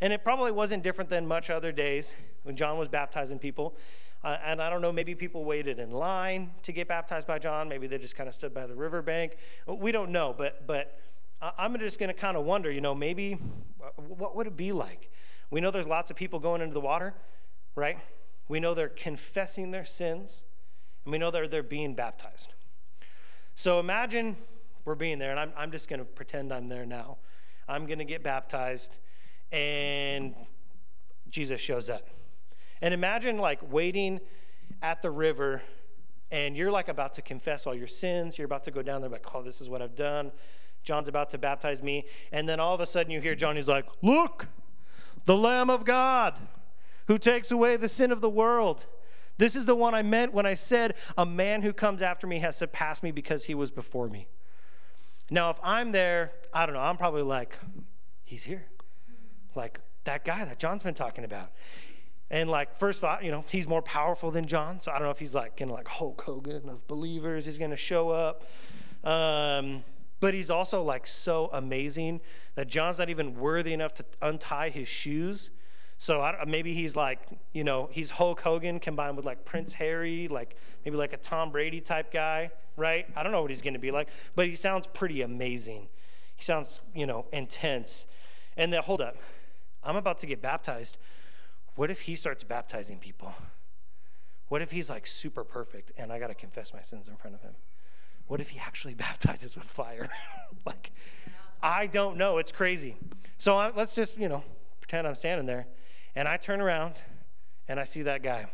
And 0.00 0.12
it 0.12 0.22
probably 0.22 0.52
wasn't 0.52 0.82
different 0.82 1.08
than 1.10 1.26
much 1.26 1.48
other 1.48 1.72
days 1.72 2.14
when 2.42 2.54
John 2.54 2.78
was 2.78 2.88
baptizing 2.88 3.38
people. 3.38 3.74
Uh, 4.22 4.36
and 4.44 4.60
I 4.60 4.68
don't 4.68 4.82
know, 4.82 4.92
maybe 4.92 5.14
people 5.14 5.44
waited 5.44 5.78
in 5.78 5.90
line 5.90 6.50
to 6.62 6.72
get 6.72 6.86
baptized 6.86 7.26
by 7.26 7.38
John. 7.38 7.68
Maybe 7.68 7.86
they 7.86 7.98
just 7.98 8.16
kind 8.16 8.28
of 8.28 8.34
stood 8.34 8.52
by 8.52 8.66
the 8.66 8.74
riverbank. 8.74 9.36
We 9.66 9.90
don't 9.90 10.10
know, 10.10 10.34
but 10.36 10.66
but 10.66 11.00
I'm 11.40 11.78
just 11.78 12.00
going 12.00 12.08
to 12.08 12.14
kind 12.14 12.36
of 12.36 12.44
wonder, 12.44 12.70
you 12.70 12.80
know, 12.80 12.94
maybe 12.94 13.34
what 13.96 14.34
would 14.34 14.48
it 14.48 14.56
be 14.56 14.72
like? 14.72 15.10
We 15.50 15.60
know 15.60 15.70
there's 15.70 15.86
lots 15.86 16.10
of 16.10 16.16
people 16.16 16.40
going 16.40 16.60
into 16.60 16.74
the 16.74 16.80
water, 16.80 17.14
right? 17.76 17.98
We 18.48 18.60
know 18.60 18.74
they're 18.74 18.88
confessing 18.88 19.70
their 19.70 19.84
sins. 19.84 20.42
And 21.08 21.12
we 21.12 21.16
know 21.18 21.30
that 21.30 21.50
they're 21.50 21.62
being 21.62 21.94
baptized. 21.94 22.52
So 23.54 23.80
imagine 23.80 24.36
we're 24.84 24.94
being 24.94 25.18
there, 25.18 25.30
and 25.30 25.40
I'm, 25.40 25.52
I'm 25.56 25.70
just 25.70 25.88
going 25.88 26.00
to 26.00 26.04
pretend 26.04 26.52
I'm 26.52 26.68
there 26.68 26.84
now. 26.84 27.16
I'm 27.66 27.86
going 27.86 27.98
to 27.98 28.04
get 28.04 28.22
baptized, 28.22 28.98
and 29.50 30.34
Jesus 31.30 31.62
shows 31.62 31.88
up. 31.88 32.10
And 32.82 32.92
imagine 32.92 33.38
like 33.38 33.58
waiting 33.72 34.20
at 34.82 35.00
the 35.00 35.10
river, 35.10 35.62
and 36.30 36.54
you're 36.54 36.70
like 36.70 36.88
about 36.88 37.14
to 37.14 37.22
confess 37.22 37.66
all 37.66 37.74
your 37.74 37.88
sins. 37.88 38.36
You're 38.36 38.44
about 38.44 38.64
to 38.64 38.70
go 38.70 38.82
down 38.82 39.00
there, 39.00 39.08
like, 39.08 39.34
oh, 39.34 39.40
this 39.40 39.62
is 39.62 39.70
what 39.70 39.80
I've 39.80 39.96
done. 39.96 40.30
John's 40.82 41.08
about 41.08 41.30
to 41.30 41.38
baptize 41.38 41.82
me. 41.82 42.04
And 42.32 42.46
then 42.46 42.60
all 42.60 42.74
of 42.74 42.82
a 42.82 42.86
sudden 42.86 43.10
you 43.10 43.22
hear 43.22 43.34
John, 43.34 43.56
he's 43.56 43.66
like, 43.66 43.86
Look, 44.02 44.48
the 45.24 45.38
Lamb 45.38 45.70
of 45.70 45.86
God 45.86 46.34
who 47.06 47.16
takes 47.16 47.50
away 47.50 47.78
the 47.78 47.88
sin 47.88 48.12
of 48.12 48.20
the 48.20 48.28
world. 48.28 48.86
This 49.38 49.56
is 49.56 49.66
the 49.66 49.74
one 49.74 49.94
I 49.94 50.02
meant 50.02 50.32
when 50.32 50.46
I 50.46 50.54
said, 50.54 50.94
A 51.16 51.24
man 51.24 51.62
who 51.62 51.72
comes 51.72 52.02
after 52.02 52.26
me 52.26 52.40
has 52.40 52.56
surpassed 52.56 53.02
me 53.02 53.12
because 53.12 53.44
he 53.44 53.54
was 53.54 53.70
before 53.70 54.08
me. 54.08 54.28
Now, 55.30 55.50
if 55.50 55.58
I'm 55.62 55.92
there, 55.92 56.32
I 56.52 56.66
don't 56.66 56.74
know, 56.74 56.80
I'm 56.80 56.96
probably 56.96 57.22
like, 57.22 57.58
He's 58.24 58.44
here. 58.44 58.66
Like 59.54 59.80
that 60.04 60.24
guy 60.24 60.44
that 60.44 60.58
John's 60.58 60.82
been 60.82 60.94
talking 60.94 61.24
about. 61.24 61.50
And 62.30 62.50
like, 62.50 62.74
first 62.74 62.98
of 62.98 63.04
all, 63.04 63.22
you 63.22 63.30
know, 63.30 63.44
he's 63.48 63.66
more 63.66 63.80
powerful 63.80 64.30
than 64.30 64.46
John. 64.46 64.80
So 64.80 64.90
I 64.92 64.96
don't 64.96 65.04
know 65.04 65.10
if 65.10 65.18
he's 65.18 65.34
like 65.34 65.56
gonna 65.56 65.72
like 65.72 65.88
Hulk 65.88 66.20
Hogan 66.20 66.68
of 66.68 66.86
believers. 66.86 67.46
He's 67.46 67.56
gonna 67.56 67.76
show 67.76 68.10
up. 68.10 68.44
Um, 69.02 69.82
but 70.20 70.34
he's 70.34 70.50
also 70.50 70.82
like 70.82 71.06
so 71.06 71.48
amazing 71.52 72.20
that 72.54 72.68
John's 72.68 72.98
not 72.98 73.08
even 73.08 73.34
worthy 73.34 73.72
enough 73.72 73.94
to 73.94 74.04
untie 74.20 74.68
his 74.68 74.88
shoes. 74.88 75.50
So 75.98 76.22
I, 76.22 76.44
maybe 76.46 76.72
he's 76.74 76.94
like, 76.94 77.18
you 77.52 77.64
know, 77.64 77.88
he's 77.90 78.10
Hulk 78.10 78.40
Hogan 78.40 78.78
combined 78.78 79.16
with 79.16 79.26
like 79.26 79.44
Prince 79.44 79.72
Harry, 79.74 80.28
like 80.28 80.56
maybe 80.84 80.96
like 80.96 81.12
a 81.12 81.16
Tom 81.16 81.50
Brady 81.50 81.80
type 81.80 82.12
guy, 82.12 82.52
right? 82.76 83.06
I 83.16 83.24
don't 83.24 83.32
know 83.32 83.42
what 83.42 83.50
he's 83.50 83.62
going 83.62 83.74
to 83.74 83.80
be 83.80 83.90
like, 83.90 84.08
but 84.36 84.46
he 84.46 84.54
sounds 84.54 84.86
pretty 84.86 85.22
amazing. 85.22 85.88
He 86.36 86.44
sounds, 86.44 86.80
you 86.94 87.04
know, 87.04 87.26
intense. 87.32 88.06
And 88.56 88.72
then, 88.72 88.80
hold 88.80 89.00
up, 89.00 89.16
I'm 89.82 89.96
about 89.96 90.18
to 90.18 90.26
get 90.26 90.40
baptized. 90.40 90.98
What 91.74 91.90
if 91.90 92.02
he 92.02 92.14
starts 92.14 92.44
baptizing 92.44 92.98
people? 92.98 93.34
What 94.46 94.62
if 94.62 94.70
he's 94.70 94.88
like 94.88 95.04
super 95.04 95.42
perfect 95.42 95.90
and 95.98 96.12
I 96.12 96.20
got 96.20 96.28
to 96.28 96.34
confess 96.34 96.72
my 96.72 96.80
sins 96.82 97.08
in 97.08 97.16
front 97.16 97.34
of 97.34 97.42
him? 97.42 97.54
What 98.28 98.40
if 98.40 98.50
he 98.50 98.60
actually 98.60 98.94
baptizes 99.06 99.56
with 99.56 99.64
fire? 99.64 100.08
like, 100.64 100.92
I 101.60 101.88
don't 101.88 102.16
know. 102.16 102.38
It's 102.38 102.52
crazy. 102.52 102.96
So 103.36 103.56
I, 103.56 103.72
let's 103.74 103.96
just, 103.96 104.16
you 104.16 104.28
know, 104.28 104.44
pretend 104.80 105.04
I'm 105.04 105.16
standing 105.16 105.46
there 105.46 105.66
and 106.18 106.26
I 106.26 106.36
turn 106.36 106.60
around 106.60 106.94
and 107.68 107.78
I 107.78 107.84
see 107.84 108.02
that 108.02 108.24
guy. 108.24 108.46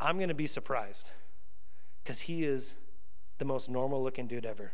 I'm 0.00 0.16
going 0.16 0.28
to 0.28 0.34
be 0.34 0.48
surprised 0.48 1.12
because 2.02 2.18
he 2.18 2.42
is 2.42 2.74
the 3.38 3.44
most 3.44 3.70
normal 3.70 4.02
looking 4.02 4.26
dude 4.26 4.44
ever. 4.44 4.72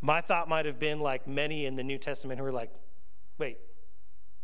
My 0.00 0.20
thought 0.20 0.48
might 0.48 0.66
have 0.66 0.80
been 0.80 0.98
like 0.98 1.28
many 1.28 1.64
in 1.64 1.76
the 1.76 1.84
New 1.84 1.96
Testament 1.96 2.40
who 2.40 2.46
are 2.46 2.50
like, 2.50 2.72
wait, 3.38 3.58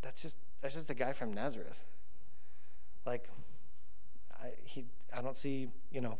that's 0.02 0.22
just 0.22 0.38
that's 0.60 0.74
just 0.74 0.88
a 0.88 0.94
guy 0.94 1.12
from 1.12 1.32
Nazareth. 1.32 1.82
Like, 3.04 3.28
I, 4.40 4.50
he, 4.62 4.84
I 5.12 5.20
don't 5.20 5.36
see, 5.36 5.68
you 5.90 6.00
know, 6.00 6.16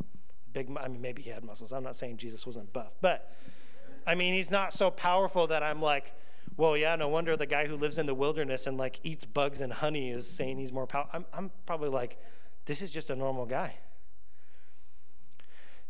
big. 0.51 0.69
I 0.77 0.89
mean, 0.89 1.01
maybe 1.01 1.21
he 1.21 1.29
had 1.29 1.45
muscles. 1.45 1.71
I'm 1.71 1.83
not 1.83 1.95
saying 1.95 2.17
Jesus 2.17 2.45
wasn't 2.45 2.73
buff, 2.73 2.97
but 2.99 3.33
I 4.05 4.15
mean, 4.15 4.33
he's 4.33 4.51
not 4.51 4.73
so 4.73 4.91
powerful 4.91 5.47
that 5.47 5.63
I'm 5.63 5.81
like, 5.81 6.13
well, 6.55 6.77
yeah, 6.77 6.95
no 6.95 7.07
wonder 7.07 7.35
the 7.35 7.45
guy 7.45 7.67
who 7.67 7.75
lives 7.75 7.97
in 7.97 8.05
the 8.05 8.13
wilderness 8.13 8.67
and 8.67 8.77
like 8.77 8.99
eats 9.03 9.25
bugs 9.25 9.61
and 9.61 9.73
honey 9.73 10.09
is 10.09 10.29
saying 10.29 10.57
he's 10.57 10.71
more 10.71 10.85
powerful. 10.85 11.11
I'm, 11.13 11.25
I'm 11.33 11.51
probably 11.65 11.89
like, 11.89 12.19
this 12.65 12.81
is 12.81 12.91
just 12.91 13.09
a 13.09 13.15
normal 13.15 13.45
guy. 13.45 13.75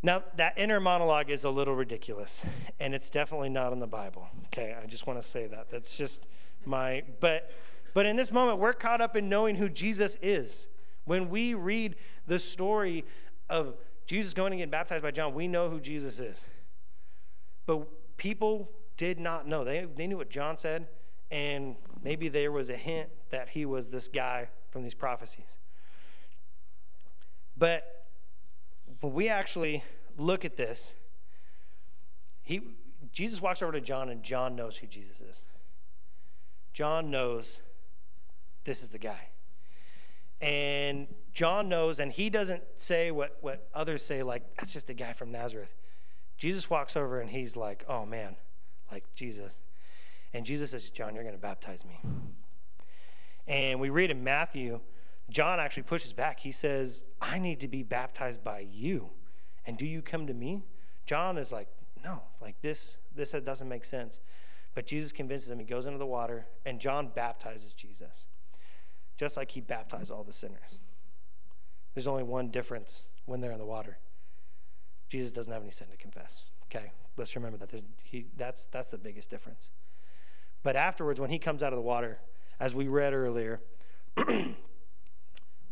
Now, 0.02 0.24
that 0.36 0.58
inner 0.58 0.82
monologue 0.82 1.30
is 1.30 1.46
a 1.46 1.50
little 1.50 1.76
ridiculous, 1.76 2.44
and 2.80 2.94
it's 2.94 3.10
definitely 3.10 3.50
not 3.50 3.72
in 3.72 3.80
the 3.80 3.88
Bible. 3.88 4.28
Okay, 4.48 4.76
I 4.82 4.86
just 4.86 5.08
want 5.08 5.22
to 5.22 5.28
say 5.28 5.48
that. 5.48 5.70
That's 5.70 5.98
just 5.98 6.28
my, 6.66 7.04
but, 7.22 7.52
but 7.94 8.06
in 8.06 8.18
this 8.18 8.32
moment, 8.32 8.60
we're 8.60 8.74
caught 8.74 9.00
up 9.00 9.16
in 9.16 9.30
knowing 9.30 9.56
who 9.56 9.70
Jesus 9.70 10.18
is. 10.22 10.68
When 11.06 11.30
we 11.30 11.54
read 11.54 11.96
the 12.28 12.38
story 12.38 13.06
of 13.50 13.76
Jesus 14.06 14.34
going 14.34 14.52
and 14.52 14.60
getting 14.60 14.72
baptized 14.72 15.04
by 15.04 15.12
John, 15.12 15.34
we 15.34 15.48
know 15.48 15.70
who 15.70 15.80
Jesus 15.80 16.20
is. 16.20 16.44
But 17.66 17.88
people 18.18 18.68
did 18.98 19.20
not 19.20 19.48
know. 19.48 19.64
They, 19.64 19.86
they 19.86 20.08
knew 20.08 20.18
what 20.18 20.30
John 20.30 20.58
said, 20.58 20.88
and 21.32 21.76
maybe 22.04 22.28
there 22.30 22.52
was 22.52 22.70
a 22.70 22.76
hint 22.78 23.10
that 23.30 23.50
he 23.50 23.66
was 23.66 23.90
this 23.90 24.08
guy 24.08 24.50
from 24.70 24.84
these 24.84 24.94
prophecies. 24.94 25.58
But 27.58 28.06
when 29.02 29.14
we 29.14 29.30
actually 29.30 29.84
look 30.18 30.46
at 30.46 30.58
this, 30.58 30.96
he, 32.42 32.62
Jesus 33.12 33.42
walks 33.42 33.62
over 33.62 33.72
to 33.72 33.82
John, 33.82 34.10
and 34.10 34.24
John 34.24 34.56
knows 34.56 34.78
who 34.78 34.88
Jesus 34.88 35.22
is. 35.22 35.46
John 36.74 37.12
knows 37.12 37.62
this 38.64 38.82
is 38.82 38.90
the 38.90 38.98
guy. 38.98 39.30
And 40.42 41.08
John 41.32 41.70
knows, 41.70 42.00
and 42.00 42.12
he 42.12 42.30
doesn't 42.30 42.64
say 42.76 43.12
what, 43.12 43.38
what 43.42 43.70
others 43.74 44.04
say, 44.04 44.24
like, 44.24 44.44
that's 44.58 44.74
just 44.74 44.90
a 44.90 44.94
guy 44.94 45.14
from 45.14 45.32
Nazareth. 45.32 45.74
Jesus 46.38 46.70
walks 46.70 46.98
over 46.98 47.22
and 47.22 47.30
he's 47.30 47.56
like, 47.56 47.86
oh 47.88 48.06
man, 48.06 48.36
like 48.94 49.14
Jesus. 49.16 49.60
And 50.34 50.46
Jesus 50.46 50.72
says, 50.72 50.90
John, 50.90 51.16
you're 51.16 51.24
going 51.24 51.36
to 51.36 51.42
baptize 51.42 51.86
me. 51.86 52.00
And 53.48 53.80
we 53.80 53.90
read 53.90 54.12
in 54.12 54.24
Matthew, 54.24 54.80
John 55.30 55.60
actually 55.60 55.84
pushes 55.84 56.14
back. 56.14 56.40
He 56.40 56.52
says, 56.52 57.04
I 57.22 57.40
need 57.40 57.60
to 57.62 57.68
be 57.68 57.84
baptized 57.84 58.44
by 58.44 58.68
you. 58.72 59.10
And 59.66 59.78
do 59.78 59.86
you 59.86 60.02
come 60.02 60.28
to 60.28 60.34
me? 60.34 60.64
John 61.06 61.38
is 61.38 61.52
like, 61.52 61.68
no, 62.04 62.22
like 62.42 62.62
this, 62.62 62.98
this 63.16 63.32
doesn't 63.32 63.68
make 63.68 63.86
sense. 63.86 64.20
But 64.76 64.86
Jesus 64.88 65.12
convinces 65.12 65.50
him. 65.50 65.60
He 65.60 65.66
goes 65.66 65.86
into 65.86 66.00
the 66.00 66.06
water, 66.06 66.48
and 66.66 66.80
John 66.80 67.12
baptizes 67.14 67.74
Jesus, 67.74 68.26
just 69.18 69.38
like 69.38 69.52
he 69.52 69.62
baptized 69.62 70.12
all 70.12 70.24
the 70.24 70.34
sinners. 70.34 70.80
There's 71.94 72.08
only 72.08 72.24
one 72.24 72.50
difference 72.50 73.10
when 73.26 73.40
they're 73.40 73.52
in 73.52 73.60
the 73.60 73.66
water. 73.66 74.00
Jesus 75.10 75.32
doesn't 75.32 75.54
have 75.54 75.62
any 75.62 75.72
sin 75.72 75.88
to 75.92 75.98
confess. 75.98 76.44
Okay, 76.66 76.92
let's 77.18 77.36
remember 77.36 77.58
that. 77.58 77.70
There's, 77.70 77.84
he, 78.04 78.28
that's, 78.38 78.66
that's 78.66 78.92
the 78.92 78.98
biggest 78.98 79.30
difference. 79.30 79.70
But 80.64 80.76
afterwards, 80.76 81.20
when 81.20 81.30
he 81.30 81.40
comes 81.40 81.62
out 81.62 81.74
of 81.74 81.78
the 81.78 81.84
water, 81.84 82.20
as 82.60 82.74
we 82.74 82.88
read 82.88 83.14
earlier, 83.14 83.62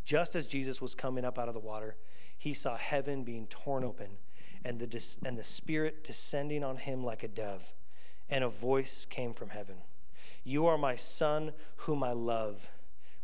just 0.05 0.36
as 0.36 0.45
Jesus 0.48 0.81
was 0.81 0.93
coming 0.93 1.24
up 1.24 1.39
out 1.39 1.48
of 1.48 1.53
the 1.53 1.60
water, 1.60 1.95
he 2.38 2.53
saw 2.53 2.75
heaven 2.75 3.24
being 3.24 3.48
torn 3.48 3.83
open 3.83 4.17
and 4.63 4.79
the, 4.79 5.17
and 5.25 5.38
the 5.38 5.43
Spirit 5.43 6.03
descending 6.03 6.63
on 6.63 6.77
him 6.77 7.03
like 7.03 7.24
a 7.24 7.27
dove. 7.27 7.74
And 8.29 8.43
a 8.43 8.50
voice 8.50 9.05
came 9.10 9.33
from 9.33 9.50
heaven 9.50 9.75
You 10.43 10.65
are 10.67 10.77
my 10.77 10.95
Son, 10.95 11.53
whom 11.77 12.03
I 12.03 12.12
love. 12.12 12.69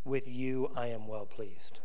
With 0.03 0.27
you 0.27 0.69
I 0.75 0.88
am 0.88 1.07
well 1.07 1.25
pleased. 1.25 1.81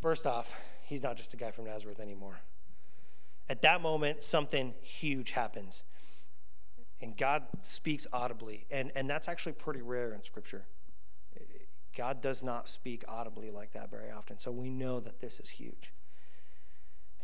First 0.00 0.26
off, 0.26 0.60
he's 0.84 1.02
not 1.02 1.16
just 1.16 1.34
a 1.34 1.36
guy 1.36 1.50
from 1.50 1.64
Nazareth 1.64 2.00
anymore. 2.00 2.40
At 3.52 3.60
that 3.60 3.82
moment, 3.82 4.22
something 4.22 4.72
huge 4.80 5.32
happens. 5.32 5.84
And 7.02 7.14
God 7.14 7.42
speaks 7.60 8.06
audibly. 8.10 8.64
And, 8.70 8.90
and 8.96 9.10
that's 9.10 9.28
actually 9.28 9.52
pretty 9.52 9.82
rare 9.82 10.14
in 10.14 10.22
Scripture. 10.22 10.64
God 11.94 12.22
does 12.22 12.42
not 12.42 12.66
speak 12.66 13.04
audibly 13.06 13.50
like 13.50 13.74
that 13.74 13.90
very 13.90 14.10
often. 14.10 14.38
So 14.38 14.50
we 14.50 14.70
know 14.70 15.00
that 15.00 15.20
this 15.20 15.38
is 15.38 15.50
huge. 15.50 15.92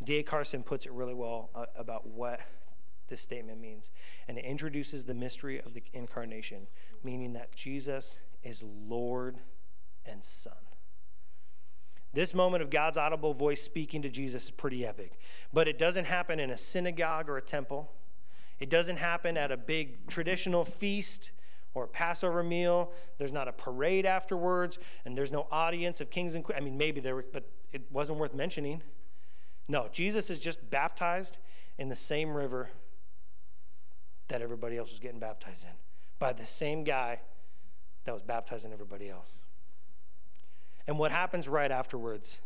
D.A. 0.04 0.23
Carson 0.23 0.62
puts 0.62 0.85
it 0.85 0.92
really 0.92 1.14
well 1.14 1.49
uh, 1.54 1.64
about 1.75 2.06
what 2.06 2.40
this 3.08 3.23
statement 3.23 3.58
means. 3.58 3.90
And 4.28 4.37
it 4.37 4.44
introduces 4.44 5.06
the 5.06 5.14
mystery 5.14 5.58
of 5.58 5.73
the 5.73 5.82
incarnation, 5.94 6.66
meaning 7.02 7.32
that 7.32 7.56
Jesus 7.56 8.18
is 8.42 8.62
Lord 8.62 9.38
and 10.04 10.23
Son. 10.23 10.67
This 12.12 12.35
moment 12.35 12.62
of 12.62 12.71
God's 12.71 12.97
audible 12.97 13.35
voice 13.35 13.62
speaking 13.62 14.03
to 14.03 14.09
Jesus 14.09 14.45
is 14.45 14.50
pretty 14.50 14.87
epic. 14.87 15.12
But 15.53 15.69
it 15.69 15.79
doesn't 15.79 16.07
happen 16.07 16.41
in 16.41 16.50
a 16.50 16.57
synagogue 16.57 17.29
or 17.29 17.37
a 17.37 17.43
temple. 17.43 17.93
It 18.59 18.71
doesn't 18.71 18.97
happen 18.97 19.37
at 19.37 19.53
a 19.53 19.57
big 19.57 20.07
traditional 20.07 20.65
feast 20.65 21.33
or 21.75 21.85
a 21.85 21.88
Passover 21.88 22.43
meal. 22.43 22.93
There's 23.19 23.33
not 23.33 23.47
a 23.47 23.53
parade 23.53 24.07
afterwards, 24.07 24.79
and 25.05 25.17
there's 25.17 25.31
no 25.31 25.47
audience 25.50 26.00
of 26.00 26.11
kings 26.11 26.35
and 26.35 26.43
queens. 26.43 26.61
I 26.61 26.65
mean, 26.65 26.77
maybe 26.77 27.00
there 27.00 27.15
were, 27.15 27.27
but 27.33 27.49
it 27.73 27.83
wasn't 27.91 28.19
worth 28.19 28.35
mentioning. 28.35 28.83
No, 29.69 29.88
Jesus 29.93 30.31
is 30.31 30.41
just 30.41 30.71
baptized 30.71 31.38
in 31.79 31.88
the 31.88 31.95
same 31.95 32.35
river 32.35 32.71
that 34.29 34.43
everybody 34.43 34.77
else 34.77 34.91
was 34.91 34.99
getting 34.99 35.21
baptized 35.21 35.65
in 35.65 35.71
by 36.19 36.33
the 36.33 36.45
same 36.45 36.85
guy 36.85 37.21
that 38.05 38.12
was 38.12 38.23
baptizing 38.23 38.73
everybody 38.73 39.09
else. 39.09 39.29
And 40.88 40.99
what 40.99 41.12
happens 41.12 41.47
right 41.47 41.71
afterwards 41.71 42.40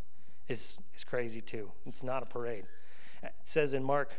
is, 0.48 0.78
is 0.94 1.04
crazy 1.04 1.40
too. 1.40 1.70
It's 1.86 2.02
not 2.02 2.22
a 2.22 2.26
parade. 2.26 2.66
It 3.22 3.32
says 3.44 3.72
in 3.72 3.84
Mark 3.84 4.16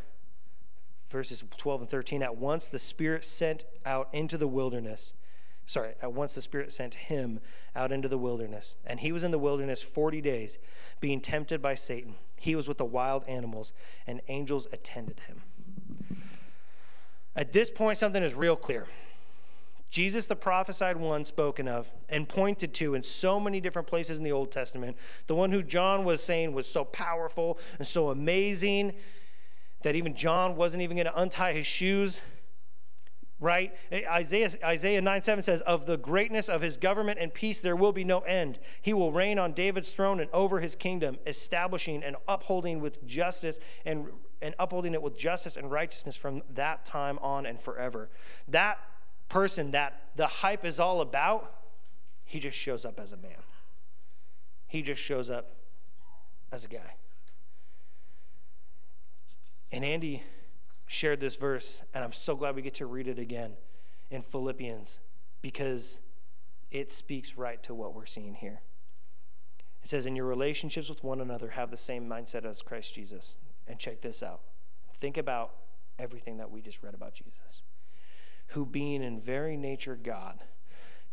verses 1.10 1.44
12 1.58 1.82
and 1.82 1.90
13 1.90 2.24
at 2.24 2.38
once 2.38 2.68
the 2.68 2.80
spirit 2.80 3.24
sent 3.24 3.66
out 3.86 4.10
into 4.14 4.36
the 4.36 4.48
wilderness 4.48 5.14
sorry 5.68 5.94
at 6.02 6.12
once 6.12 6.34
the 6.34 6.42
spirit 6.42 6.74
sent 6.74 6.96
him 6.96 7.40
out 7.76 7.92
into 7.92 8.08
the 8.08 8.18
wilderness 8.18 8.78
and 8.84 9.00
he 9.00 9.12
was 9.12 9.24
in 9.24 9.30
the 9.30 9.38
wilderness 9.38 9.84
40 9.84 10.22
days 10.22 10.58
being 11.00 11.22
tempted 11.22 11.62
by 11.62 11.76
satan 11.76 12.16
he 12.40 12.56
was 12.56 12.68
with 12.68 12.80
the 12.80 12.86
wild 12.86 13.24
animals 13.28 13.74
and 14.08 14.22
angels 14.28 14.68
attended 14.74 15.20
him 15.28 15.44
at 17.36 17.54
this 17.54 17.70
point 17.70 18.00
something 18.00 18.24
is 18.24 18.34
real 18.34 18.56
clear 18.56 18.88
Jesus, 19.94 20.26
the 20.26 20.36
prophesied 20.36 20.98
one 20.98 21.24
spoken 21.24 21.68
of 21.68 21.94
and 22.10 22.28
pointed 22.28 22.74
to 22.74 22.96
in 22.96 23.04
so 23.04 23.40
many 23.40 23.62
different 23.62 23.88
places 23.88 24.18
in 24.18 24.24
the 24.24 24.32
Old 24.32 24.52
Testament, 24.52 24.98
the 25.28 25.36
one 25.36 25.52
who 25.52 25.62
John 25.62 26.04
was 26.04 26.24
saying 26.24 26.52
was 26.52 26.68
so 26.68 26.84
powerful 26.84 27.60
and 27.78 27.88
so 27.88 28.10
amazing 28.10 28.94
that 29.84 29.96
even 29.96 30.16
John 30.16 30.56
wasn't 30.56 30.82
even 30.82 30.98
going 30.98 31.06
to 31.06 31.22
untie 31.22 31.54
his 31.54 31.68
shoes. 31.68 32.22
Right? 33.40 33.76
Isaiah, 33.94 34.50
Isaiah 34.64 35.00
9 35.00 35.22
7 35.22 35.44
says, 35.44 35.62
Of 35.62 35.86
the 35.86 35.98
greatness 35.98 36.50
of 36.50 36.64
his 36.64 36.76
government 36.76 37.20
and 37.20 37.32
peace 37.32 37.62
there 37.62 37.76
will 37.76 37.92
be 37.92 38.04
no 38.04 38.22
end. 38.22 38.58
He 38.82 38.94
will 38.94 39.12
reign 39.12 39.38
on 39.38 39.54
David's 39.54 39.92
throne 39.92 40.20
and 40.20 40.30
over 40.32 40.60
his 40.60 40.76
kingdom, 40.76 41.20
establishing 41.28 42.02
and 42.02 42.16
upholding 42.28 42.82
with 42.82 43.06
justice 43.06 43.60
and, 43.86 44.08
and 44.42 44.56
upholding 44.58 44.96
it 44.96 45.04
with 45.04 45.16
justice 45.16 45.56
and 45.56 45.70
righteousness 45.70 46.16
from 46.16 46.42
that 46.50 46.84
time 46.84 47.20
on 47.20 47.46
and 47.46 47.60
forever. 47.60 48.10
That 48.48 48.80
person 49.34 49.72
that 49.72 50.00
the 50.16 50.28
hype 50.28 50.64
is 50.64 50.80
all 50.80 51.02
about, 51.02 51.56
he 52.24 52.40
just 52.40 52.56
shows 52.56 52.86
up 52.86 53.00
as 53.00 53.14
a 53.14 53.18
man. 53.18 53.42
He 54.68 54.84
just 54.84 55.02
shows 55.02 55.28
up 55.28 55.56
as 56.52 56.66
a 56.66 56.68
guy. 56.68 56.98
And 59.72 59.84
Andy 59.84 60.22
shared 60.86 61.20
this 61.20 61.36
verse, 61.36 61.82
and 61.96 62.04
I'm 62.04 62.12
so 62.12 62.36
glad 62.36 62.56
we 62.56 62.62
get 62.62 62.76
to 62.76 62.86
read 62.86 63.08
it 63.08 63.18
again 63.18 63.54
in 64.12 64.22
Philippians 64.22 65.00
because 65.42 66.00
it 66.70 66.92
speaks 66.92 67.36
right 67.36 67.62
to 67.64 67.74
what 67.74 67.96
we're 67.96 68.06
seeing 68.06 68.36
here. 68.36 68.62
It 69.82 69.90
says, 69.90 70.06
In 70.06 70.16
your 70.16 70.28
relationships 70.28 70.90
with 70.90 71.04
one 71.04 71.20
another, 71.20 71.50
have 71.50 71.72
the 71.72 71.78
same 71.78 72.08
mindset 72.08 72.46
as 72.46 72.62
Christ 72.62 72.94
Jesus. 72.94 73.34
And 73.68 73.80
check 73.80 74.02
this 74.02 74.22
out. 74.22 74.42
Think 74.94 75.18
about 75.18 75.56
everything 75.98 76.38
that 76.38 76.52
we 76.52 76.62
just 76.62 76.84
read 76.84 76.94
about 76.94 77.16
Jesus, 77.16 77.64
who, 78.48 78.66
being 78.66 79.02
in 79.02 79.20
very 79.20 79.58
nature 79.58 79.96
God, 79.96 80.40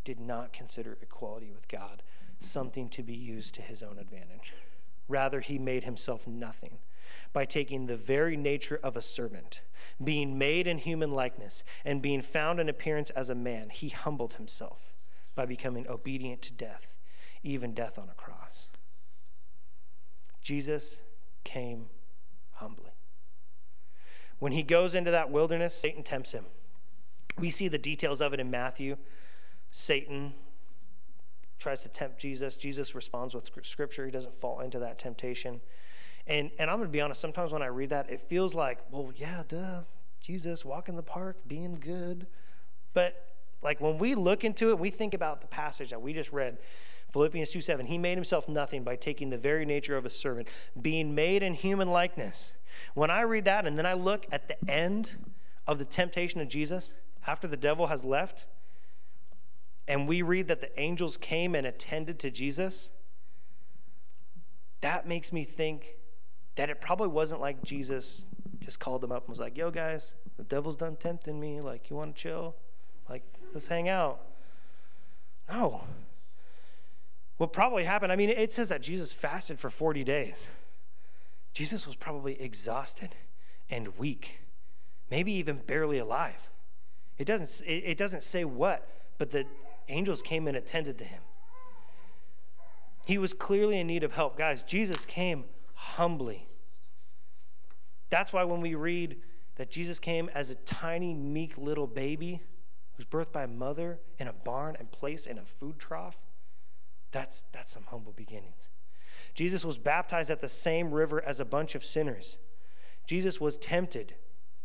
did 0.04 0.20
not 0.20 0.52
consider 0.52 0.98
equality 1.02 1.50
with 1.50 1.68
God 1.68 2.02
something 2.38 2.88
to 2.88 3.02
be 3.02 3.14
used 3.14 3.54
to 3.54 3.62
his 3.62 3.82
own 3.82 3.98
advantage. 3.98 4.54
Rather, 5.08 5.40
he 5.40 5.58
made 5.58 5.84
himself 5.84 6.26
nothing 6.26 6.78
by 7.32 7.44
taking 7.44 7.86
the 7.86 7.96
very 7.96 8.36
nature 8.36 8.78
of 8.82 8.96
a 8.96 9.02
servant, 9.02 9.62
being 10.02 10.38
made 10.38 10.66
in 10.66 10.78
human 10.78 11.10
likeness, 11.10 11.62
and 11.84 12.02
being 12.02 12.22
found 12.22 12.60
in 12.60 12.68
appearance 12.68 13.10
as 13.10 13.28
a 13.28 13.34
man. 13.34 13.68
He 13.70 13.88
humbled 13.88 14.34
himself 14.34 14.94
by 15.34 15.46
becoming 15.46 15.88
obedient 15.88 16.42
to 16.42 16.52
death, 16.52 16.96
even 17.42 17.74
death 17.74 17.98
on 17.98 18.08
a 18.08 18.14
cross. 18.14 18.70
Jesus 20.40 21.00
came 21.44 21.86
humbly. 22.54 22.92
When 24.38 24.52
he 24.52 24.62
goes 24.62 24.94
into 24.94 25.10
that 25.10 25.30
wilderness, 25.30 25.74
Satan 25.74 26.02
tempts 26.02 26.32
him. 26.32 26.46
We 27.40 27.50
see 27.50 27.68
the 27.68 27.78
details 27.78 28.20
of 28.20 28.32
it 28.32 28.40
in 28.40 28.50
Matthew. 28.50 28.96
Satan 29.70 30.34
tries 31.58 31.82
to 31.82 31.88
tempt 31.88 32.18
Jesus. 32.18 32.56
Jesus 32.56 32.94
responds 32.94 33.34
with 33.34 33.50
scripture. 33.62 34.04
He 34.04 34.10
doesn't 34.10 34.34
fall 34.34 34.60
into 34.60 34.78
that 34.80 34.98
temptation. 34.98 35.60
And, 36.26 36.50
and 36.58 36.70
I'm 36.70 36.76
going 36.76 36.88
to 36.88 36.92
be 36.92 37.00
honest, 37.00 37.20
sometimes 37.20 37.52
when 37.52 37.62
I 37.62 37.66
read 37.66 37.90
that, 37.90 38.10
it 38.10 38.20
feels 38.20 38.54
like, 38.54 38.78
well, 38.90 39.12
yeah, 39.16 39.42
duh, 39.48 39.82
Jesus, 40.20 40.64
walking 40.64 40.96
the 40.96 41.02
park, 41.02 41.38
being 41.46 41.78
good. 41.80 42.26
But 42.94 43.30
like 43.62 43.80
when 43.80 43.98
we 43.98 44.14
look 44.14 44.44
into 44.44 44.70
it, 44.70 44.78
we 44.78 44.90
think 44.90 45.14
about 45.14 45.40
the 45.40 45.46
passage 45.46 45.90
that 45.90 46.00
we 46.00 46.12
just 46.12 46.32
read, 46.32 46.58
Philippians 47.12 47.50
2 47.50 47.60
7. 47.60 47.86
He 47.86 47.98
made 47.98 48.16
himself 48.16 48.48
nothing 48.48 48.84
by 48.84 48.96
taking 48.96 49.30
the 49.30 49.38
very 49.38 49.64
nature 49.64 49.96
of 49.96 50.06
a 50.06 50.10
servant, 50.10 50.48
being 50.80 51.14
made 51.14 51.42
in 51.42 51.54
human 51.54 51.90
likeness. 51.90 52.52
When 52.94 53.10
I 53.10 53.22
read 53.22 53.44
that 53.46 53.66
and 53.66 53.76
then 53.76 53.86
I 53.86 53.94
look 53.94 54.26
at 54.30 54.48
the 54.48 54.70
end 54.70 55.12
of 55.66 55.78
the 55.78 55.84
temptation 55.84 56.40
of 56.40 56.48
Jesus, 56.48 56.92
after 57.26 57.46
the 57.46 57.56
devil 57.56 57.88
has 57.88 58.04
left, 58.04 58.46
and 59.86 60.08
we 60.08 60.22
read 60.22 60.48
that 60.48 60.60
the 60.60 60.80
angels 60.80 61.16
came 61.16 61.54
and 61.54 61.66
attended 61.66 62.18
to 62.20 62.30
Jesus, 62.30 62.90
that 64.80 65.06
makes 65.06 65.32
me 65.32 65.44
think 65.44 65.96
that 66.56 66.70
it 66.70 66.80
probably 66.80 67.08
wasn't 67.08 67.40
like 67.40 67.62
Jesus 67.62 68.24
just 68.60 68.80
called 68.80 69.00
them 69.00 69.12
up 69.12 69.24
and 69.24 69.30
was 69.30 69.40
like, 69.40 69.56
yo, 69.56 69.70
guys, 69.70 70.14
the 70.36 70.44
devil's 70.44 70.76
done 70.76 70.96
tempting 70.96 71.40
me. 71.40 71.60
Like, 71.60 71.90
you 71.90 71.96
want 71.96 72.14
to 72.14 72.22
chill? 72.22 72.56
Like, 73.08 73.22
let's 73.52 73.66
hang 73.66 73.88
out. 73.88 74.20
No. 75.50 75.82
What 77.36 77.52
probably 77.52 77.84
happened, 77.84 78.12
I 78.12 78.16
mean, 78.16 78.30
it 78.30 78.52
says 78.52 78.68
that 78.68 78.82
Jesus 78.82 79.12
fasted 79.12 79.58
for 79.58 79.70
40 79.70 80.04
days. 80.04 80.46
Jesus 81.52 81.86
was 81.86 81.96
probably 81.96 82.40
exhausted 82.40 83.16
and 83.68 83.98
weak, 83.98 84.40
maybe 85.10 85.32
even 85.32 85.56
barely 85.56 85.98
alive. 85.98 86.50
It 87.20 87.26
doesn't, 87.26 87.68
it 87.68 87.98
doesn't 87.98 88.22
say 88.22 88.46
what, 88.46 88.88
but 89.18 89.28
the 89.28 89.44
angels 89.88 90.22
came 90.22 90.48
and 90.48 90.56
attended 90.56 90.96
to 90.98 91.04
him. 91.04 91.20
He 93.04 93.18
was 93.18 93.34
clearly 93.34 93.78
in 93.78 93.88
need 93.88 94.04
of 94.04 94.12
help. 94.12 94.38
Guys, 94.38 94.62
Jesus 94.62 95.04
came 95.04 95.44
humbly. 95.74 96.48
That's 98.08 98.32
why 98.32 98.44
when 98.44 98.62
we 98.62 98.74
read 98.74 99.18
that 99.56 99.70
Jesus 99.70 99.98
came 99.98 100.30
as 100.34 100.48
a 100.48 100.54
tiny, 100.54 101.12
meek 101.12 101.58
little 101.58 101.86
baby 101.86 102.40
who's 102.96 103.04
birthed 103.04 103.32
by 103.32 103.42
a 103.42 103.48
mother 103.48 104.00
in 104.18 104.26
a 104.26 104.32
barn 104.32 104.74
and 104.78 104.90
placed 104.90 105.26
in 105.26 105.36
a 105.36 105.44
food 105.44 105.78
trough, 105.78 106.24
that's, 107.12 107.44
that's 107.52 107.70
some 107.70 107.84
humble 107.88 108.12
beginnings. 108.12 108.70
Jesus 109.34 109.62
was 109.62 109.76
baptized 109.76 110.30
at 110.30 110.40
the 110.40 110.48
same 110.48 110.90
river 110.90 111.22
as 111.22 111.38
a 111.38 111.44
bunch 111.44 111.74
of 111.74 111.84
sinners. 111.84 112.38
Jesus 113.06 113.38
was 113.38 113.58
tempted 113.58 114.14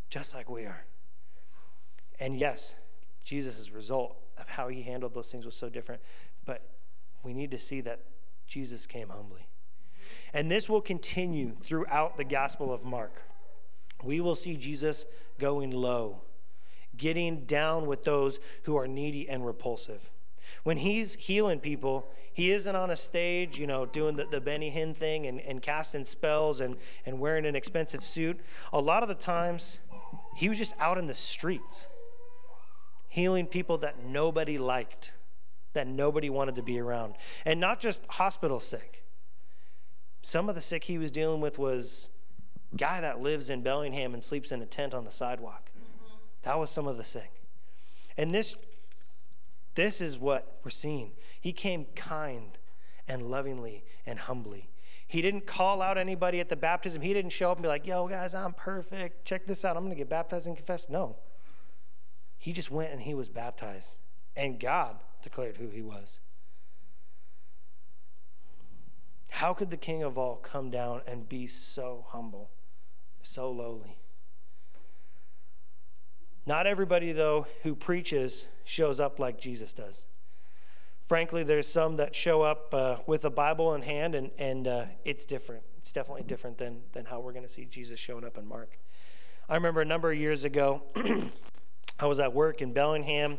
just 0.10 0.34
like 0.34 0.50
we 0.50 0.64
are. 0.64 0.86
And 2.20 2.38
yes, 2.40 2.76
Jesus' 3.24 3.72
result 3.72 4.16
of 4.38 4.48
how 4.48 4.68
he 4.68 4.82
handled 4.82 5.14
those 5.14 5.32
things 5.32 5.46
was 5.46 5.56
so 5.56 5.70
different. 5.70 6.02
But 6.46 6.62
we 7.24 7.34
need 7.34 7.52
to 7.52 7.58
see 7.58 7.82
that 7.82 8.00
Jesus 8.48 8.86
came 8.86 9.10
humbly. 9.10 9.48
And 10.34 10.52
this 10.52 10.70
will 10.70 10.82
continue 10.82 11.56
throughout 11.56 12.18
the 12.18 12.24
Gospel 12.24 12.74
of 12.74 12.86
Mark. 12.86 13.24
We 14.04 14.22
will 14.22 14.36
see 14.36 14.56
Jesus 14.56 15.06
going 15.40 15.72
low, 15.72 16.22
getting 16.96 17.46
down 17.46 17.88
with 17.88 18.04
those 18.04 18.40
who 18.64 18.78
are 18.78 18.88
needy 18.88 19.28
and 19.28 19.46
repulsive. 19.46 20.12
When 20.64 20.78
he's 20.78 21.16
healing 21.16 21.60
people, 21.60 22.12
he 22.34 22.52
isn't 22.52 22.76
on 22.76 22.92
a 22.92 22.96
stage, 22.96 23.58
you 23.58 23.66
know, 23.66 23.88
doing 23.88 24.16
the, 24.16 24.26
the 24.26 24.40
Benny 24.40 24.70
Hinn 24.70 24.96
thing 24.96 25.26
and, 25.26 25.42
and 25.42 25.60
casting 25.62 26.06
spells 26.06 26.60
and, 26.60 26.78
and 27.06 27.20
wearing 27.20 27.48
an 27.48 27.56
expensive 27.56 28.04
suit. 28.04 28.40
A 28.72 28.80
lot 28.80 29.02
of 29.02 29.10
the 29.10 29.16
times, 29.16 29.80
he 30.36 30.48
was 30.50 30.60
just 30.60 30.76
out 30.80 31.00
in 31.00 31.08
the 31.08 31.16
streets 31.16 31.88
healing 33.16 33.48
people 33.48 33.78
that 33.78 34.04
nobody 34.04 34.58
liked, 34.58 35.14
that 35.72 35.88
nobody 35.88 36.30
wanted 36.30 36.54
to 36.54 36.62
be 36.62 36.78
around. 36.78 37.16
And 37.46 37.62
not 37.62 37.80
just 37.80 38.02
hospital 38.10 38.60
sick. 38.60 39.06
Some 40.22 40.50
of 40.50 40.56
the 40.56 40.60
sick 40.60 40.84
he 40.84 40.98
was 40.98 41.12
dealing 41.12 41.40
with 41.40 41.58
was 41.58 42.10
guy 42.76 43.00
that 43.00 43.22
lives 43.22 43.50
in 43.50 43.62
Bellingham 43.62 44.14
and 44.14 44.22
sleeps 44.22 44.52
in 44.52 44.62
a 44.62 44.66
tent 44.66 44.94
on 44.94 45.06
the 45.06 45.12
sidewalk. 45.12 45.72
That 46.42 46.60
was 46.60 46.72
some 46.72 46.88
of 46.88 46.98
the 46.98 47.06
sick. 47.06 47.32
And 48.18 48.36
this 48.36 48.58
this 49.76 50.02
is 50.02 50.18
what 50.18 50.60
we're 50.66 50.70
seeing. 50.70 51.12
He 51.40 51.54
came 51.54 51.86
kind 51.96 52.58
and 53.08 53.32
lovingly 53.32 53.86
and 54.06 54.20
humbly. 54.20 54.68
He 55.08 55.22
didn't 55.22 55.48
call 55.48 55.82
out 55.82 55.98
anybody 55.98 56.42
at 56.42 56.50
the 56.50 56.58
baptism. 56.58 57.02
He 57.02 57.14
didn't 57.14 57.32
show 57.32 57.50
up 57.50 57.60
and 57.60 57.64
be 57.64 57.70
like, 57.70 57.88
yo, 57.88 58.10
guys, 58.10 58.36
I'm 58.36 58.52
perfect. 58.52 59.24
Check 59.24 59.46
this 59.46 59.64
out. 59.64 59.78
I'm 59.78 59.84
going 59.84 59.94
to 59.94 59.98
get 59.98 60.10
baptized 60.10 60.48
and 60.48 60.58
confess. 60.58 60.90
No. 60.90 61.16
He 62.46 62.54
just 62.54 62.70
went 62.70 62.92
and 62.92 63.02
he 63.02 63.16
was 63.16 63.28
baptized, 63.28 63.96
and 64.36 64.60
God 64.60 64.98
declared 65.24 65.58
who 65.58 65.70
he 65.70 65.82
was. 65.82 66.20
How 69.32 69.56
could 69.56 69.72
the 69.72 69.78
King 69.78 70.04
of 70.04 70.20
all 70.20 70.36
come 70.36 70.70
down 70.70 71.02
and 71.08 71.28
be 71.28 71.48
so 71.48 72.06
humble, 72.10 72.52
so 73.24 73.50
lowly? 73.50 73.98
Not 76.46 76.68
everybody, 76.68 77.14
though, 77.14 77.48
who 77.64 77.74
preaches 77.74 78.48
shows 78.64 79.00
up 79.00 79.18
like 79.18 79.40
Jesus 79.40 79.74
does. 79.74 80.06
Frankly, 81.08 81.42
there's 81.42 81.68
some 81.68 81.98
that 81.98 82.16
show 82.16 82.44
up 82.44 82.72
uh, 82.76 82.98
with 83.08 83.26
a 83.26 83.32
Bible 83.32 83.74
in 83.74 83.82
hand, 83.82 84.14
and, 84.14 84.30
and 84.38 84.68
uh, 84.68 84.86
it's 85.04 85.26
different. 85.26 85.64
It's 85.80 85.92
definitely 85.92 86.26
different 86.26 86.60
than, 86.60 86.84
than 86.92 87.06
how 87.06 87.22
we're 87.22 87.34
going 87.34 87.42
to 87.42 87.52
see 87.52 87.66
Jesus 87.66 87.98
showing 87.98 88.24
up 88.24 88.38
in 88.38 88.46
Mark. 88.46 88.78
I 89.50 89.56
remember 89.56 89.82
a 89.82 89.86
number 89.86 90.12
of 90.12 90.18
years 90.20 90.44
ago, 90.44 90.84
I 92.00 92.08
was 92.08 92.20
at 92.20 92.34
work 92.34 92.62
in 92.62 92.74
Bellingham, 92.74 93.38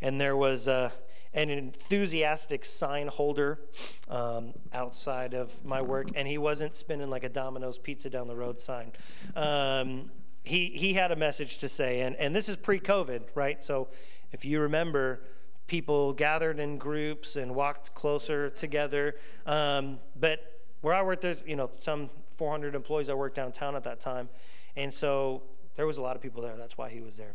and 0.00 0.20
there 0.20 0.36
was 0.36 0.66
uh, 0.66 0.90
an 1.34 1.50
enthusiastic 1.50 2.64
sign 2.64 3.08
holder 3.08 3.60
um, 4.08 4.54
outside 4.72 5.34
of 5.34 5.64
my 5.64 5.82
work, 5.82 6.08
and 6.14 6.26
he 6.26 6.38
wasn't 6.38 6.76
spinning 6.76 7.10
like 7.10 7.24
a 7.24 7.28
Domino's 7.28 7.78
pizza 7.78 8.08
down 8.08 8.26
the 8.26 8.34
road 8.34 8.60
sign. 8.60 8.92
Um, 9.36 10.10
he, 10.42 10.68
he 10.68 10.94
had 10.94 11.12
a 11.12 11.16
message 11.16 11.58
to 11.58 11.68
say, 11.68 12.00
and, 12.00 12.16
and 12.16 12.34
this 12.34 12.48
is 12.48 12.56
pre 12.56 12.80
COVID, 12.80 13.22
right? 13.34 13.62
So 13.62 13.88
if 14.32 14.44
you 14.44 14.60
remember, 14.60 15.20
people 15.66 16.14
gathered 16.14 16.58
in 16.58 16.78
groups 16.78 17.36
and 17.36 17.54
walked 17.54 17.94
closer 17.94 18.48
together. 18.48 19.14
Um, 19.44 19.98
but 20.18 20.40
where 20.80 20.94
I 20.94 21.02
worked, 21.02 21.22
there's 21.22 21.44
you 21.46 21.56
know 21.56 21.70
some 21.80 22.08
400 22.36 22.74
employees. 22.74 23.10
I 23.10 23.14
worked 23.14 23.36
downtown 23.36 23.76
at 23.76 23.84
that 23.84 24.00
time, 24.00 24.30
and 24.74 24.92
so 24.92 25.42
there 25.76 25.86
was 25.86 25.98
a 25.98 26.02
lot 26.02 26.16
of 26.16 26.22
people 26.22 26.42
there. 26.42 26.56
That's 26.56 26.78
why 26.78 26.88
he 26.88 27.02
was 27.02 27.18
there. 27.18 27.34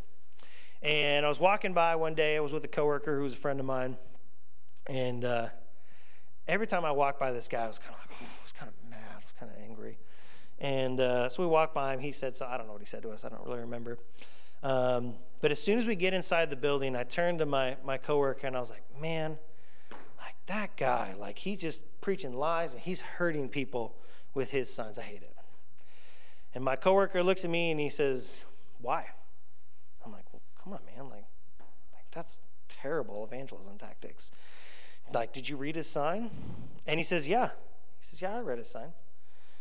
And 0.85 1.25
I 1.25 1.29
was 1.29 1.39
walking 1.39 1.73
by 1.73 1.95
one 1.95 2.13
day. 2.13 2.37
I 2.37 2.41
was 2.41 2.53
with 2.53 2.63
a 2.63 2.67
coworker 2.67 3.17
who 3.17 3.23
was 3.23 3.33
a 3.33 3.37
friend 3.37 3.59
of 3.59 3.65
mine, 3.65 3.97
and 4.85 5.25
uh, 5.25 5.47
every 6.47 6.67
time 6.67 6.85
I 6.85 6.91
walked 6.91 7.19
by 7.19 7.31
this 7.31 7.47
guy, 7.47 7.63
I 7.63 7.67
was 7.67 7.79
kind 7.79 7.95
of 7.95 8.01
like, 8.01 8.21
I 8.21 8.43
was 8.43 8.51
kind 8.51 8.71
of 8.71 8.89
mad, 8.91 8.99
I 9.11 9.17
was 9.17 9.33
kind 9.39 9.51
of 9.51 9.57
angry. 9.67 9.97
And 10.59 10.99
uh, 10.99 11.29
so 11.29 11.41
we 11.41 11.49
walked 11.49 11.73
by 11.73 11.91
him. 11.91 11.99
He 12.01 12.11
said, 12.11 12.37
so 12.37 12.45
I 12.45 12.55
don't 12.55 12.67
know 12.67 12.73
what 12.73 12.83
he 12.83 12.85
said 12.85 13.01
to 13.01 13.09
us. 13.09 13.25
I 13.25 13.29
don't 13.29 13.43
really 13.47 13.61
remember. 13.61 13.97
Um, 14.61 15.15
but 15.41 15.49
as 15.49 15.59
soon 15.59 15.79
as 15.79 15.87
we 15.87 15.95
get 15.95 16.13
inside 16.13 16.51
the 16.51 16.55
building, 16.55 16.95
I 16.95 17.01
turned 17.01 17.39
to 17.39 17.47
my 17.47 17.77
my 17.83 17.97
coworker 17.97 18.45
and 18.45 18.55
I 18.55 18.59
was 18.59 18.69
like, 18.69 18.83
man, 19.01 19.39
like 20.19 20.35
that 20.45 20.77
guy, 20.77 21.15
like 21.17 21.39
he's 21.39 21.57
just 21.57 21.81
preaching 21.99 22.37
lies 22.37 22.73
and 22.73 22.81
he's 22.83 23.01
hurting 23.01 23.49
people 23.49 23.95
with 24.35 24.51
his 24.51 24.71
signs. 24.71 24.99
I 24.99 25.01
hate 25.01 25.23
it. 25.23 25.35
And 26.53 26.63
my 26.63 26.75
coworker 26.75 27.23
looks 27.23 27.43
at 27.43 27.49
me 27.49 27.71
and 27.71 27.79
he 27.79 27.89
says, 27.89 28.45
why? 28.79 29.07
Come 30.65 30.73
on, 30.73 30.79
man, 30.85 31.05
like, 31.09 31.25
like 31.93 32.09
that's 32.11 32.39
terrible 32.67 33.23
evangelism 33.23 33.77
tactics. 33.77 34.31
Like, 35.13 35.31
did 35.31 35.47
you 35.47 35.57
read 35.57 35.75
his 35.75 35.87
sign? 35.87 36.31
And 36.87 36.99
he 36.99 37.03
says, 37.03 37.27
yeah. 37.27 37.49
He 37.99 38.01
says, 38.01 38.21
yeah, 38.21 38.37
I 38.37 38.41
read 38.41 38.57
his 38.57 38.67
sign. 38.67 38.87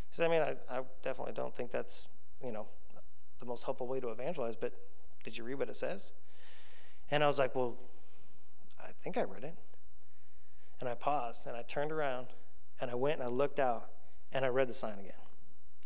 He 0.08 0.14
says, 0.14 0.24
I 0.24 0.28
mean, 0.28 0.40
I, 0.40 0.56
I 0.74 0.80
definitely 1.02 1.34
don't 1.34 1.54
think 1.54 1.70
that's, 1.70 2.08
you 2.42 2.50
know, 2.50 2.66
the 3.38 3.46
most 3.46 3.64
helpful 3.64 3.86
way 3.86 4.00
to 4.00 4.08
evangelize, 4.08 4.56
but 4.56 4.72
did 5.22 5.36
you 5.36 5.44
read 5.44 5.58
what 5.58 5.68
it 5.68 5.76
says? 5.76 6.14
And 7.10 7.22
I 7.22 7.26
was 7.26 7.38
like, 7.38 7.54
well, 7.54 7.76
I 8.82 8.88
think 9.02 9.18
I 9.18 9.24
read 9.24 9.44
it. 9.44 9.54
And 10.80 10.88
I 10.88 10.94
paused 10.94 11.46
and 11.46 11.54
I 11.56 11.62
turned 11.62 11.92
around 11.92 12.28
and 12.80 12.90
I 12.90 12.94
went 12.94 13.16
and 13.16 13.24
I 13.24 13.30
looked 13.30 13.60
out 13.60 13.90
and 14.32 14.44
I 14.44 14.48
read 14.48 14.68
the 14.68 14.74
sign 14.74 14.98
again. 14.98 15.12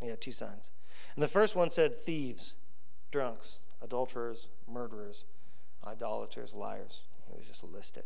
He 0.01 0.09
had 0.09 0.21
two 0.21 0.33
signs. 0.33 0.71
And 1.17 1.23
the 1.23 1.29
first 1.29 1.57
one 1.57 1.71
said 1.71 1.95
thieves, 1.97 2.55
drunks, 3.11 3.59
adulterers, 3.83 4.49
murderers, 4.71 5.25
idolaters, 5.87 6.55
liars. 6.55 7.03
He 7.31 7.37
was 7.37 7.47
just 7.47 7.63
listed. 7.65 8.05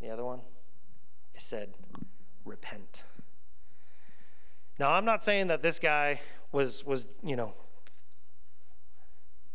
The 0.00 0.10
other 0.10 0.24
one, 0.24 0.40
it 1.34 1.40
said, 1.40 1.74
repent. 2.44 3.04
Now, 4.78 4.92
I'm 4.92 5.04
not 5.04 5.24
saying 5.24 5.48
that 5.48 5.62
this 5.62 5.78
guy 5.78 6.20
was, 6.50 6.84
was 6.84 7.06
you 7.22 7.36
know, 7.36 7.54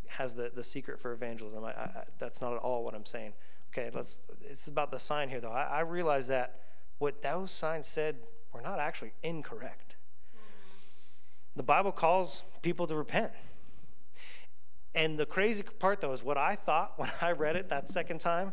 has 0.07 0.35
the, 0.35 0.51
the 0.53 0.63
secret 0.63 0.99
for 0.99 1.11
evangelism. 1.11 1.63
I, 1.63 1.69
I, 1.69 2.03
that's 2.17 2.41
not 2.41 2.53
at 2.53 2.59
all 2.59 2.83
what 2.83 2.93
I'm 2.93 3.05
saying. 3.05 3.33
Okay, 3.71 3.91
let's. 3.93 4.19
It's 4.41 4.67
about 4.67 4.91
the 4.91 4.99
sign 4.99 5.29
here, 5.29 5.39
though. 5.39 5.51
I, 5.51 5.63
I 5.63 5.79
realize 5.81 6.27
that 6.27 6.61
what 6.97 7.21
those 7.21 7.51
signs 7.51 7.87
said 7.87 8.15
were 8.53 8.61
not 8.61 8.79
actually 8.79 9.11
incorrect. 9.21 9.95
The 11.55 11.63
Bible 11.63 11.91
calls 11.91 12.43
people 12.61 12.87
to 12.87 12.95
repent. 12.95 13.31
And 14.97 15.15
the 15.15 15.27
crazy 15.27 15.61
part, 15.61 16.01
though, 16.01 16.11
is 16.11 16.23
what 16.23 16.39
I 16.39 16.55
thought 16.55 16.93
when 16.97 17.11
I 17.21 17.31
read 17.31 17.55
it 17.55 17.69
that 17.69 17.87
second 17.87 18.19
time. 18.19 18.51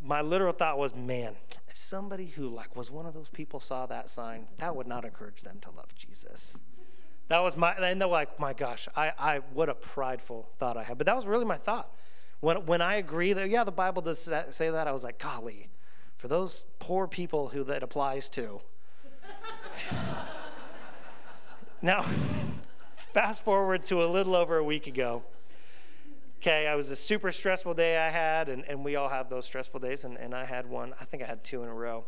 My 0.00 0.20
literal 0.20 0.52
thought 0.52 0.78
was, 0.78 0.94
man, 0.94 1.34
if 1.68 1.76
somebody 1.76 2.26
who 2.26 2.48
like 2.48 2.76
was 2.76 2.92
one 2.92 3.06
of 3.06 3.14
those 3.14 3.28
people 3.28 3.58
saw 3.58 3.84
that 3.86 4.08
sign, 4.08 4.46
that 4.58 4.76
would 4.76 4.86
not 4.86 5.04
encourage 5.04 5.42
them 5.42 5.58
to 5.62 5.70
love 5.72 5.92
Jesus. 5.96 6.58
That 7.26 7.40
was 7.40 7.56
my, 7.56 7.72
and 7.72 8.00
they're 8.00 8.06
like, 8.06 8.38
my 8.38 8.52
gosh, 8.52 8.86
I, 8.94 9.12
I, 9.18 9.38
what 9.52 9.68
a 9.68 9.74
prideful 9.74 10.48
thought 10.58 10.76
I 10.76 10.84
had. 10.84 10.96
But 10.96 11.06
that 11.06 11.16
was 11.16 11.26
really 11.26 11.44
my 11.44 11.56
thought. 11.56 11.92
When, 12.38 12.66
when 12.66 12.80
I 12.80 12.94
agree 12.96 13.32
that, 13.32 13.50
yeah, 13.50 13.64
the 13.64 13.72
Bible 13.72 14.00
does 14.00 14.30
say 14.50 14.70
that, 14.70 14.86
I 14.86 14.92
was 14.92 15.02
like, 15.02 15.18
golly, 15.18 15.70
for 16.18 16.28
those 16.28 16.66
poor 16.78 17.08
people 17.08 17.48
who 17.48 17.64
that 17.64 17.82
applies 17.82 18.28
to. 18.28 18.60
now, 21.82 22.04
fast 22.94 23.42
forward 23.42 23.84
to 23.86 24.04
a 24.04 24.06
little 24.06 24.36
over 24.36 24.56
a 24.56 24.64
week 24.64 24.86
ago. 24.86 25.24
Okay, 26.46 26.66
I 26.66 26.74
was 26.74 26.90
a 26.90 26.96
super 26.96 27.32
stressful 27.32 27.72
day 27.72 27.96
I 27.96 28.10
had, 28.10 28.50
and, 28.50 28.68
and 28.68 28.84
we 28.84 28.96
all 28.96 29.08
have 29.08 29.30
those 29.30 29.46
stressful 29.46 29.80
days, 29.80 30.04
and, 30.04 30.18
and 30.18 30.34
I 30.34 30.44
had 30.44 30.68
one. 30.68 30.92
I 31.00 31.06
think 31.06 31.22
I 31.22 31.26
had 31.26 31.42
two 31.42 31.62
in 31.62 31.70
a 31.70 31.74
row, 31.74 32.04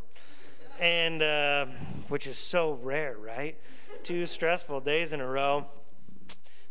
and 0.78 1.22
uh, 1.22 1.64
which 2.08 2.26
is 2.26 2.36
so 2.36 2.74
rare, 2.82 3.16
right? 3.16 3.58
Two 4.02 4.26
stressful 4.26 4.82
days 4.82 5.14
in 5.14 5.22
a 5.22 5.26
row. 5.26 5.64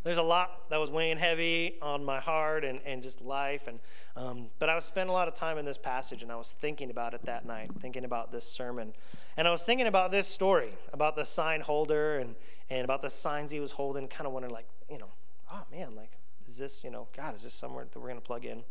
There's 0.04 0.16
a 0.16 0.22
lot 0.22 0.70
that 0.70 0.78
was 0.78 0.92
weighing 0.92 1.16
heavy 1.16 1.74
on 1.82 2.04
my 2.04 2.20
heart 2.20 2.64
and, 2.64 2.78
and 2.86 3.02
just 3.02 3.20
life, 3.20 3.66
and 3.66 3.80
um, 4.16 4.46
but 4.60 4.68
I 4.68 4.76
was 4.76 4.84
spending 4.84 5.10
a 5.10 5.14
lot 5.14 5.26
of 5.26 5.34
time 5.34 5.58
in 5.58 5.64
this 5.64 5.76
passage, 5.76 6.22
and 6.22 6.30
I 6.30 6.36
was 6.36 6.52
thinking 6.52 6.92
about 6.92 7.14
it 7.14 7.24
that 7.24 7.46
night, 7.46 7.72
thinking 7.80 8.04
about 8.04 8.30
this 8.30 8.48
sermon, 8.48 8.92
and 9.36 9.48
I 9.48 9.50
was 9.50 9.64
thinking 9.64 9.88
about 9.88 10.12
this 10.12 10.28
story 10.28 10.70
about 10.92 11.16
the 11.16 11.24
sign 11.24 11.62
holder 11.62 12.18
and 12.18 12.36
and 12.70 12.84
about 12.84 13.02
the 13.02 13.10
signs 13.10 13.50
he 13.50 13.58
was 13.58 13.72
holding, 13.72 14.06
kind 14.06 14.28
of 14.28 14.32
wondering 14.32 14.54
like, 14.54 14.68
you 14.88 14.98
know, 14.98 15.10
oh 15.50 15.64
man, 15.72 15.96
like 15.96 16.12
is 16.48 16.58
this, 16.58 16.84
you 16.84 16.90
know, 16.90 17.08
God, 17.16 17.34
is 17.34 17.42
this 17.42 17.54
somewhere 17.54 17.86
that 17.90 17.98
we're 17.98 18.08
going 18.08 18.20
to 18.20 18.26
plug 18.26 18.44
in? 18.44 18.62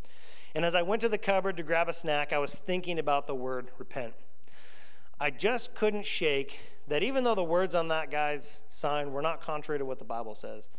And 0.54 0.64
as 0.64 0.74
I 0.74 0.82
went 0.82 1.02
to 1.02 1.10
the 1.10 1.18
cupboard 1.18 1.58
to 1.58 1.64
grab 1.64 1.90
a 1.90 1.94
snack, 1.94 2.32
I 2.32 2.38
was 2.38 2.56
thinking 2.56 2.98
about 2.98 3.28
the 3.28 3.36
word 3.36 3.72
repent. 3.78 4.14
I 5.20 5.30
just 5.30 5.76
couldn't 5.76 6.06
shake 6.06 6.60
that 6.88 7.04
even 7.04 7.24
though 7.24 7.36
the 7.36 7.44
words 7.44 7.76
on 7.76 7.88
that 7.90 8.12
guy's 8.12 8.62
sign 8.68 9.12
were 9.12 9.22
not 9.22 9.42
contrary 9.42 9.80
to 9.80 9.86
what 9.86 10.00
the 10.00 10.06
Bible 10.06 10.36
says, 10.36 10.70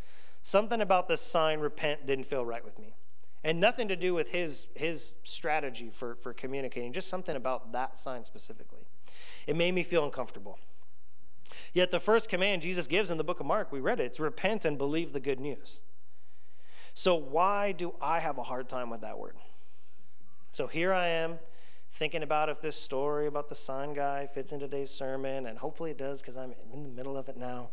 something 0.42 0.80
about 0.80 1.08
the 1.08 1.16
sign 1.16 1.60
repent 1.60 2.06
didn't 2.06 2.24
feel 2.24 2.44
right 2.44 2.64
with 2.64 2.78
me. 2.78 2.94
And 3.44 3.60
nothing 3.60 3.88
to 3.88 3.96
do 3.96 4.14
with 4.14 4.30
his, 4.30 4.66
his 4.74 5.14
strategy 5.22 5.90
for, 5.90 6.16
for 6.16 6.32
communicating, 6.32 6.92
just 6.92 7.08
something 7.08 7.36
about 7.36 7.72
that 7.72 7.98
sign 7.98 8.24
specifically. 8.24 8.86
It 9.46 9.56
made 9.56 9.74
me 9.74 9.82
feel 9.82 10.04
uncomfortable. 10.04 10.58
Yet 11.72 11.90
the 11.90 12.00
first 12.00 12.28
command 12.28 12.62
Jesus 12.62 12.86
gives 12.86 13.10
in 13.10 13.18
the 13.18 13.24
book 13.24 13.40
of 13.40 13.46
Mark, 13.46 13.70
we 13.70 13.80
read 13.80 14.00
it, 14.00 14.04
it's 14.04 14.20
repent 14.20 14.64
and 14.64 14.78
believe 14.78 15.12
the 15.12 15.20
good 15.20 15.38
news. 15.38 15.82
So, 16.98 17.14
why 17.14 17.72
do 17.72 17.92
I 18.00 18.20
have 18.20 18.38
a 18.38 18.42
hard 18.42 18.70
time 18.70 18.88
with 18.88 19.02
that 19.02 19.18
word? 19.18 19.36
So, 20.52 20.66
here 20.66 20.94
I 20.94 21.08
am 21.08 21.38
thinking 21.92 22.22
about 22.22 22.48
if 22.48 22.62
this 22.62 22.74
story 22.74 23.26
about 23.26 23.50
the 23.50 23.54
sign 23.54 23.92
guy 23.92 24.26
fits 24.26 24.50
in 24.50 24.60
today's 24.60 24.90
sermon, 24.90 25.44
and 25.44 25.58
hopefully 25.58 25.90
it 25.90 25.98
does 25.98 26.22
because 26.22 26.38
I'm 26.38 26.54
in 26.72 26.82
the 26.82 26.88
middle 26.88 27.18
of 27.18 27.28
it 27.28 27.36
now. 27.36 27.68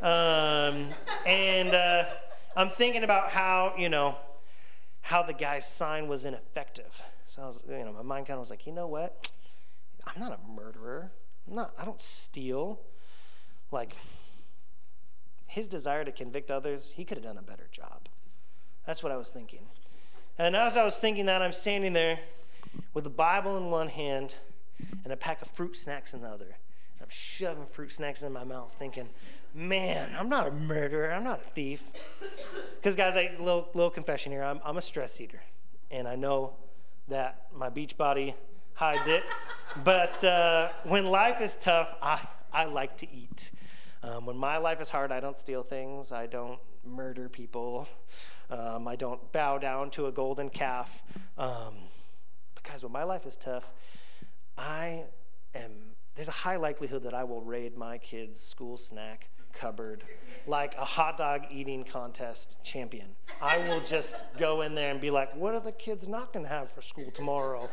Um, 0.00 0.88
and 1.24 1.72
uh, 1.72 2.06
I'm 2.56 2.68
thinking 2.68 3.04
about 3.04 3.30
how, 3.30 3.74
you 3.78 3.88
know, 3.88 4.16
how 5.02 5.22
the 5.22 5.34
guy's 5.34 5.66
sign 5.66 6.08
was 6.08 6.24
ineffective. 6.24 7.00
So, 7.26 7.42
I 7.42 7.46
was, 7.46 7.62
you 7.68 7.84
know, 7.84 7.92
my 7.92 8.02
mind 8.02 8.26
kind 8.26 8.38
of 8.38 8.40
was 8.40 8.50
like, 8.50 8.66
you 8.66 8.72
know 8.72 8.88
what? 8.88 9.30
I'm 10.04 10.20
not 10.20 10.32
a 10.32 10.50
murderer. 10.50 11.12
I'm 11.46 11.54
not, 11.54 11.74
I 11.78 11.84
don't 11.84 12.02
steal. 12.02 12.80
Like, 13.70 13.94
his 15.46 15.68
desire 15.68 16.04
to 16.04 16.10
convict 16.10 16.50
others, 16.50 16.94
he 16.96 17.04
could 17.04 17.18
have 17.18 17.24
done 17.24 17.38
a 17.38 17.42
better 17.42 17.68
job. 17.70 18.08
That's 18.86 19.02
what 19.02 19.12
I 19.12 19.16
was 19.16 19.30
thinking. 19.30 19.60
And 20.38 20.56
as 20.56 20.76
I 20.76 20.84
was 20.84 20.98
thinking 20.98 21.26
that, 21.26 21.42
I'm 21.42 21.52
standing 21.52 21.92
there 21.92 22.18
with 22.92 23.04
the 23.04 23.10
Bible 23.10 23.56
in 23.56 23.70
one 23.70 23.88
hand 23.88 24.36
and 25.04 25.12
a 25.12 25.16
pack 25.16 25.42
of 25.42 25.48
fruit 25.48 25.76
snacks 25.76 26.12
in 26.12 26.22
the 26.22 26.28
other. 26.28 26.56
I'm 27.00 27.08
shoving 27.08 27.66
fruit 27.66 27.92
snacks 27.92 28.22
in 28.22 28.32
my 28.32 28.44
mouth, 28.44 28.74
thinking, 28.78 29.08
man, 29.54 30.10
I'm 30.18 30.28
not 30.28 30.48
a 30.48 30.50
murderer. 30.50 31.12
I'm 31.12 31.24
not 31.24 31.40
a 31.40 31.50
thief. 31.50 31.92
Because, 32.76 32.96
guys, 32.96 33.14
a 33.14 33.30
little, 33.38 33.68
little 33.74 33.90
confession 33.90 34.32
here 34.32 34.42
I'm, 34.42 34.60
I'm 34.64 34.76
a 34.76 34.82
stress 34.82 35.20
eater. 35.20 35.42
And 35.90 36.08
I 36.08 36.16
know 36.16 36.54
that 37.08 37.46
my 37.54 37.68
beach 37.68 37.96
body 37.96 38.34
hides 38.74 39.06
it. 39.06 39.22
but 39.84 40.22
uh, 40.24 40.70
when 40.84 41.06
life 41.06 41.40
is 41.40 41.56
tough, 41.56 41.94
I, 42.02 42.20
I 42.52 42.64
like 42.64 42.96
to 42.98 43.12
eat. 43.12 43.50
Um, 44.02 44.26
when 44.26 44.36
my 44.36 44.58
life 44.58 44.80
is 44.80 44.90
hard, 44.90 45.12
I 45.12 45.20
don't 45.20 45.38
steal 45.38 45.62
things, 45.62 46.12
I 46.12 46.26
don't 46.26 46.58
murder 46.86 47.28
people. 47.28 47.88
Um, 48.50 48.86
I 48.86 48.96
don't 48.96 49.32
bow 49.32 49.58
down 49.58 49.90
to 49.90 50.06
a 50.06 50.12
golden 50.12 50.50
calf. 50.50 51.02
Um, 51.38 51.74
because 52.54 52.82
when 52.82 52.92
my 52.92 53.04
life 53.04 53.26
is 53.26 53.36
tough, 53.36 53.70
I 54.56 55.04
am, 55.54 55.72
there's 56.14 56.28
a 56.28 56.32
high 56.32 56.56
likelihood 56.56 57.02
that 57.02 57.14
I 57.14 57.24
will 57.24 57.42
raid 57.42 57.76
my 57.76 57.98
kids' 57.98 58.40
school 58.40 58.76
snack 58.78 59.28
cupboard 59.52 60.04
like 60.46 60.74
a 60.76 60.84
hot 60.84 61.16
dog 61.16 61.44
eating 61.50 61.84
contest 61.84 62.58
champion. 62.62 63.14
I 63.40 63.58
will 63.58 63.80
just 63.80 64.24
go 64.38 64.62
in 64.62 64.74
there 64.74 64.90
and 64.90 65.00
be 65.00 65.10
like, 65.10 65.34
what 65.36 65.54
are 65.54 65.60
the 65.60 65.72
kids 65.72 66.08
not 66.08 66.32
going 66.32 66.44
to 66.44 66.50
have 66.50 66.70
for 66.70 66.82
school 66.82 67.10
tomorrow? 67.10 67.68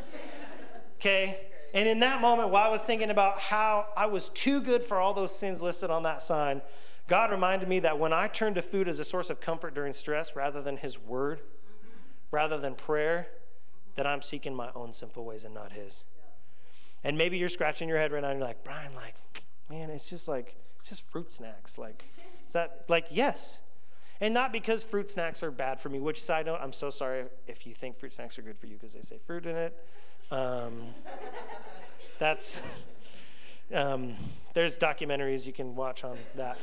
Okay? 1.00 1.47
And 1.74 1.88
in 1.88 2.00
that 2.02 2.21
moment, 2.21 2.50
while 2.50 2.65
I 2.65 2.69
was 2.69 2.84
thinking 2.84 3.10
about 3.10 3.39
how 3.39 3.88
I 3.95 4.06
was 4.06 4.30
too 4.30 4.62
good 4.62 4.84
for 4.84 5.00
all 5.00 5.13
those 5.13 5.36
sins 5.36 5.62
listed 5.62 5.89
on 5.89 6.04
that 6.04 6.21
sign, 6.21 6.62
God 7.08 7.32
reminded 7.32 7.68
me 7.68 7.80
that 7.80 8.00
when 8.00 8.14
I 8.14 8.28
turn 8.28 8.54
to 8.54 8.62
food 8.62 8.88
as 8.88 9.00
a 9.00 9.06
source 9.06 9.30
of 9.30 9.42
comfort 9.42 9.76
during 9.76 9.94
stress 9.94 10.36
rather 10.36 10.62
than 10.62 10.78
His 10.78 10.98
Word, 10.98 11.42
rather 12.32 12.58
than 12.58 12.76
prayer, 12.76 13.28
that 13.96 14.08
I'm 14.08 14.22
seeking 14.22 14.56
my 14.56 14.70
own 14.74 14.94
sinful 14.94 15.26
ways 15.26 15.44
and 15.44 15.54
not 15.54 15.74
His. 15.74 16.06
And 17.04 17.18
maybe 17.18 17.38
you're 17.38 17.50
scratching 17.50 17.90
your 17.90 17.98
head 17.98 18.12
right 18.12 18.22
now 18.22 18.30
and 18.30 18.40
you're 18.40 18.48
like, 18.48 18.64
Brian, 18.64 18.96
like, 18.96 19.16
man, 19.70 19.90
it's 19.90 20.10
just 20.10 20.28
like, 20.28 20.56
it's 20.80 20.90
just 20.90 21.10
fruit 21.10 21.32
snacks. 21.32 21.78
Like, 21.78 22.06
is 22.48 22.54
that, 22.54 22.86
like, 22.88 23.08
yes. 23.10 23.60
And 24.22 24.34
not 24.34 24.54
because 24.54 24.84
fruit 24.84 25.10
snacks 25.10 25.42
are 25.42 25.50
bad 25.52 25.80
for 25.80 25.90
me, 25.90 26.00
which 26.00 26.22
side 26.22 26.46
note, 26.46 26.60
I'm 26.62 26.74
so 26.74 26.92
sorry 26.92 27.26
if 27.48 27.66
you 27.66 27.74
think 27.74 27.98
fruit 27.98 28.14
snacks 28.14 28.38
are 28.38 28.44
good 28.44 28.58
for 28.58 28.68
you 28.68 28.76
because 28.76 28.94
they 28.94 29.02
say 29.02 29.18
fruit 29.18 29.46
in 29.46 29.56
it. 29.56 29.76
Um, 30.30 30.84
that's, 32.20 32.62
um, 33.73 34.15
there's 34.53 34.77
documentaries 34.77 35.45
you 35.45 35.53
can 35.53 35.75
watch 35.75 36.03
on 36.03 36.17
that. 36.36 36.57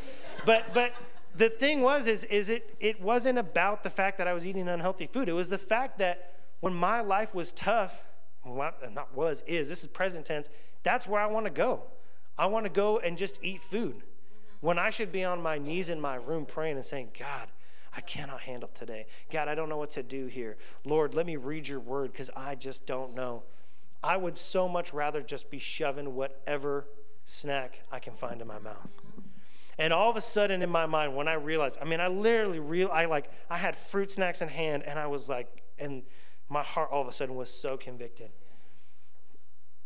But 0.45 0.75
but 0.75 0.93
the 1.37 1.49
thing 1.49 1.83
was 1.83 2.07
is 2.07 2.25
is 2.25 2.49
it 2.49 2.77
it 2.81 3.01
wasn't 3.01 3.39
about 3.39 3.83
the 3.83 3.91
fact 3.91 4.19
that 4.19 4.27
I 4.27 4.33
was 4.33 4.47
eating 4.47 4.69
unhealthy 4.69 5.07
food. 5.07 5.29
It 5.29 5.33
was 5.33 5.49
the 5.49 5.59
fact 5.59 5.99
that 5.99 6.35
when 6.61 6.75
my 6.75 7.01
life 7.01 7.35
was 7.35 7.53
tough, 7.53 8.05
well, 8.45 8.73
not 8.93 9.15
was 9.15 9.43
is 9.47 9.69
this 9.69 9.83
is 9.83 9.89
present 9.89 10.27
tense. 10.27 10.49
That's 10.83 11.07
where 11.07 11.21
I 11.21 11.27
want 11.27 11.47
to 11.47 11.53
go. 11.53 11.83
I 12.37 12.47
want 12.47 12.67
to 12.67 12.71
go 12.71 12.99
and 12.99 13.19
just 13.19 13.43
eat 13.43 13.61
food. 13.61 14.03
When 14.61 14.79
I 14.79 14.91
should 14.91 15.13
be 15.13 15.25
on 15.25 15.43
my 15.43 15.59
knees 15.59 15.89
in 15.89 16.01
my 16.01 16.17
room 16.17 16.45
praying 16.45 16.77
and 16.77 16.85
saying, 16.85 17.11
God, 17.19 17.49
I 17.97 18.01
cannot 18.01 18.41
handle 18.41 18.71
today. 18.75 19.07
God, 19.31 19.49
I 19.49 19.55
don't 19.55 19.69
know 19.69 19.77
what 19.77 19.91
to 19.93 20.03
do 20.03 20.27
here. 20.27 20.57
Lord, 20.85 21.15
let 21.15 21.27
me 21.27 21.37
read 21.37 21.69
your 21.69 21.81
word 21.81 22.13
because 22.13 22.31
I 22.37 22.55
just 22.55 22.87
don't 22.87 23.15
know. 23.15 23.45
I 24.03 24.17
would 24.17 24.37
so 24.37 24.69
much 24.69 24.93
rather 24.93 25.23
just 25.23 25.51
be 25.51 25.59
shoving 25.59 26.15
whatever 26.15 26.87
snack 27.29 27.81
I 27.93 27.99
can 27.99 28.15
find 28.15 28.41
in 28.41 28.49
my 28.49 28.59
mouth. 28.59 28.89
And 29.79 29.93
all 29.93 30.11
of 30.11 30.17
a 30.17 30.21
sudden 30.21 30.63
in 30.63 30.71
my 30.71 30.87
mind, 30.87 31.15
when 31.15 31.29
I 31.29 31.35
realized, 31.35 31.79
I 31.81 31.85
mean, 31.85 32.01
I 32.01 32.09
literally 32.09 32.59
real, 32.59 32.89
I 32.91 33.05
like, 33.05 33.31
I 33.49 33.59
had 33.59 33.77
fruit 33.77 34.11
snacks 34.11 34.43
in 34.43 34.49
hand, 34.49 34.83
and 34.85 34.99
I 34.99 35.07
was 35.07 35.29
like, 35.29 35.63
and 35.79 36.03
my 36.49 36.63
heart 36.63 36.89
all 36.91 37.03
of 37.03 37.07
a 37.07 37.13
sudden 37.13 37.37
was 37.37 37.51
so 37.51 37.77
convicted. 37.77 38.31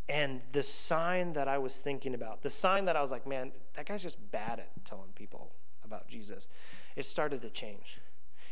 And 0.09 0.43
the 0.53 0.63
sign 0.63 1.35
that 1.35 1.49
I 1.49 1.59
was 1.59 1.81
thinking 1.81 2.15
about, 2.15 2.43
the 2.43 2.51
sign 2.51 2.87
that 2.87 2.97
I 2.97 3.01
was 3.01 3.11
like, 3.11 3.27
man, 3.27 3.53
that 3.75 3.87
guy's 3.87 4.03
just 4.03 4.19
bad 4.31 4.61
at 4.61 4.85
telling 4.85 5.11
people 5.15 5.53
about 5.85 6.09
Jesus, 6.09 6.49
it 6.97 7.05
started 7.05 7.43
to 7.43 7.51
change. 7.51 8.01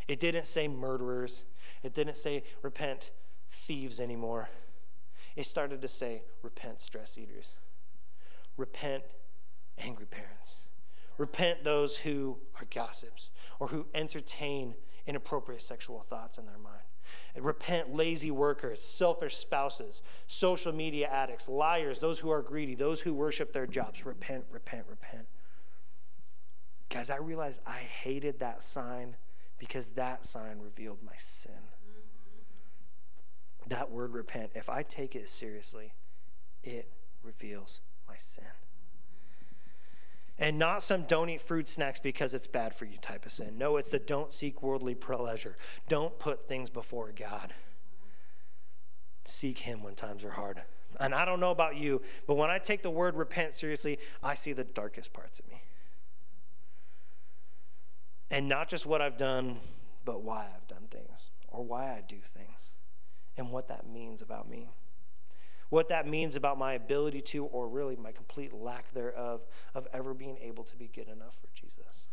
It 0.08 0.20
didn't 0.20 0.46
say 0.46 0.68
murderers, 0.68 1.44
it 1.82 1.94
didn't 1.94 2.16
say 2.16 2.42
repent 2.62 3.12
thieves 3.50 4.00
anymore. 4.00 4.48
It 5.36 5.46
started 5.46 5.80
to 5.80 5.88
say 5.88 6.22
repent 6.42 6.82
stress 6.82 7.16
eaters. 7.16 7.54
Repent, 8.60 9.04
angry 9.78 10.04
parents. 10.04 10.56
Repent 11.16 11.64
those 11.64 11.96
who 11.96 12.36
are 12.56 12.66
gossips 12.70 13.30
or 13.58 13.68
who 13.68 13.86
entertain 13.94 14.74
inappropriate 15.06 15.62
sexual 15.62 16.02
thoughts 16.02 16.36
in 16.36 16.44
their 16.44 16.58
mind. 16.58 16.82
Repent, 17.38 17.94
lazy 17.94 18.30
workers, 18.30 18.82
selfish 18.82 19.36
spouses, 19.36 20.02
social 20.26 20.72
media 20.74 21.08
addicts, 21.08 21.48
liars, 21.48 22.00
those 22.00 22.18
who 22.18 22.28
are 22.30 22.42
greedy, 22.42 22.74
those 22.74 23.00
who 23.00 23.14
worship 23.14 23.54
their 23.54 23.66
jobs. 23.66 24.04
Repent, 24.04 24.44
repent, 24.50 24.84
repent. 24.90 25.26
Guys, 26.90 27.08
I 27.08 27.16
realized 27.16 27.62
I 27.66 27.78
hated 27.78 28.40
that 28.40 28.62
sign 28.62 29.16
because 29.58 29.92
that 29.92 30.26
sign 30.26 30.58
revealed 30.60 30.98
my 31.02 31.16
sin. 31.16 31.62
That 33.68 33.90
word 33.90 34.12
repent, 34.12 34.50
if 34.54 34.68
I 34.68 34.82
take 34.82 35.16
it 35.16 35.30
seriously, 35.30 35.94
it 36.62 36.90
reveals 37.22 37.80
sin. 38.22 38.44
And 40.38 40.58
not 40.58 40.82
some 40.82 41.02
don't 41.02 41.28
eat 41.28 41.42
fruit 41.42 41.68
snacks 41.68 42.00
because 42.00 42.32
it's 42.32 42.46
bad 42.46 42.74
for 42.74 42.86
you 42.86 42.96
type 42.96 43.26
of 43.26 43.32
sin. 43.32 43.58
No, 43.58 43.76
it's 43.76 43.90
the 43.90 43.98
don't 43.98 44.32
seek 44.32 44.62
worldly 44.62 44.94
pleasure. 44.94 45.56
Don't 45.88 46.18
put 46.18 46.48
things 46.48 46.70
before 46.70 47.12
God. 47.14 47.52
Seek 49.24 49.58
Him 49.58 49.82
when 49.82 49.94
times 49.94 50.24
are 50.24 50.30
hard. 50.30 50.62
And 50.98 51.14
I 51.14 51.26
don't 51.26 51.40
know 51.40 51.50
about 51.50 51.76
you, 51.76 52.00
but 52.26 52.34
when 52.34 52.50
I 52.50 52.58
take 52.58 52.82
the 52.82 52.90
word 52.90 53.16
repent 53.16 53.52
seriously, 53.52 53.98
I 54.22 54.34
see 54.34 54.54
the 54.54 54.64
darkest 54.64 55.12
parts 55.12 55.38
of 55.40 55.48
me. 55.48 55.62
And 58.30 58.48
not 58.48 58.68
just 58.68 58.86
what 58.86 59.00
I've 59.00 59.16
done, 59.16 59.58
but 60.04 60.22
why 60.22 60.46
I've 60.54 60.66
done 60.68 60.86
things 60.90 61.28
or 61.48 61.64
why 61.64 61.84
I 61.84 62.02
do 62.06 62.16
things 62.16 62.70
and 63.36 63.50
what 63.50 63.68
that 63.68 63.88
means 63.88 64.22
about 64.22 64.48
me. 64.48 64.68
What 65.70 65.88
that 65.88 66.06
means 66.06 66.36
about 66.36 66.58
my 66.58 66.74
ability 66.74 67.22
to, 67.22 67.44
or 67.46 67.68
really 67.68 67.96
my 67.96 68.12
complete 68.12 68.52
lack 68.52 68.92
thereof, 68.92 69.46
of 69.74 69.86
ever 69.92 70.12
being 70.14 70.36
able 70.42 70.64
to 70.64 70.76
be 70.76 70.88
good 70.88 71.08
enough 71.08 71.36
for 71.40 71.48
Jesus. 71.54 72.06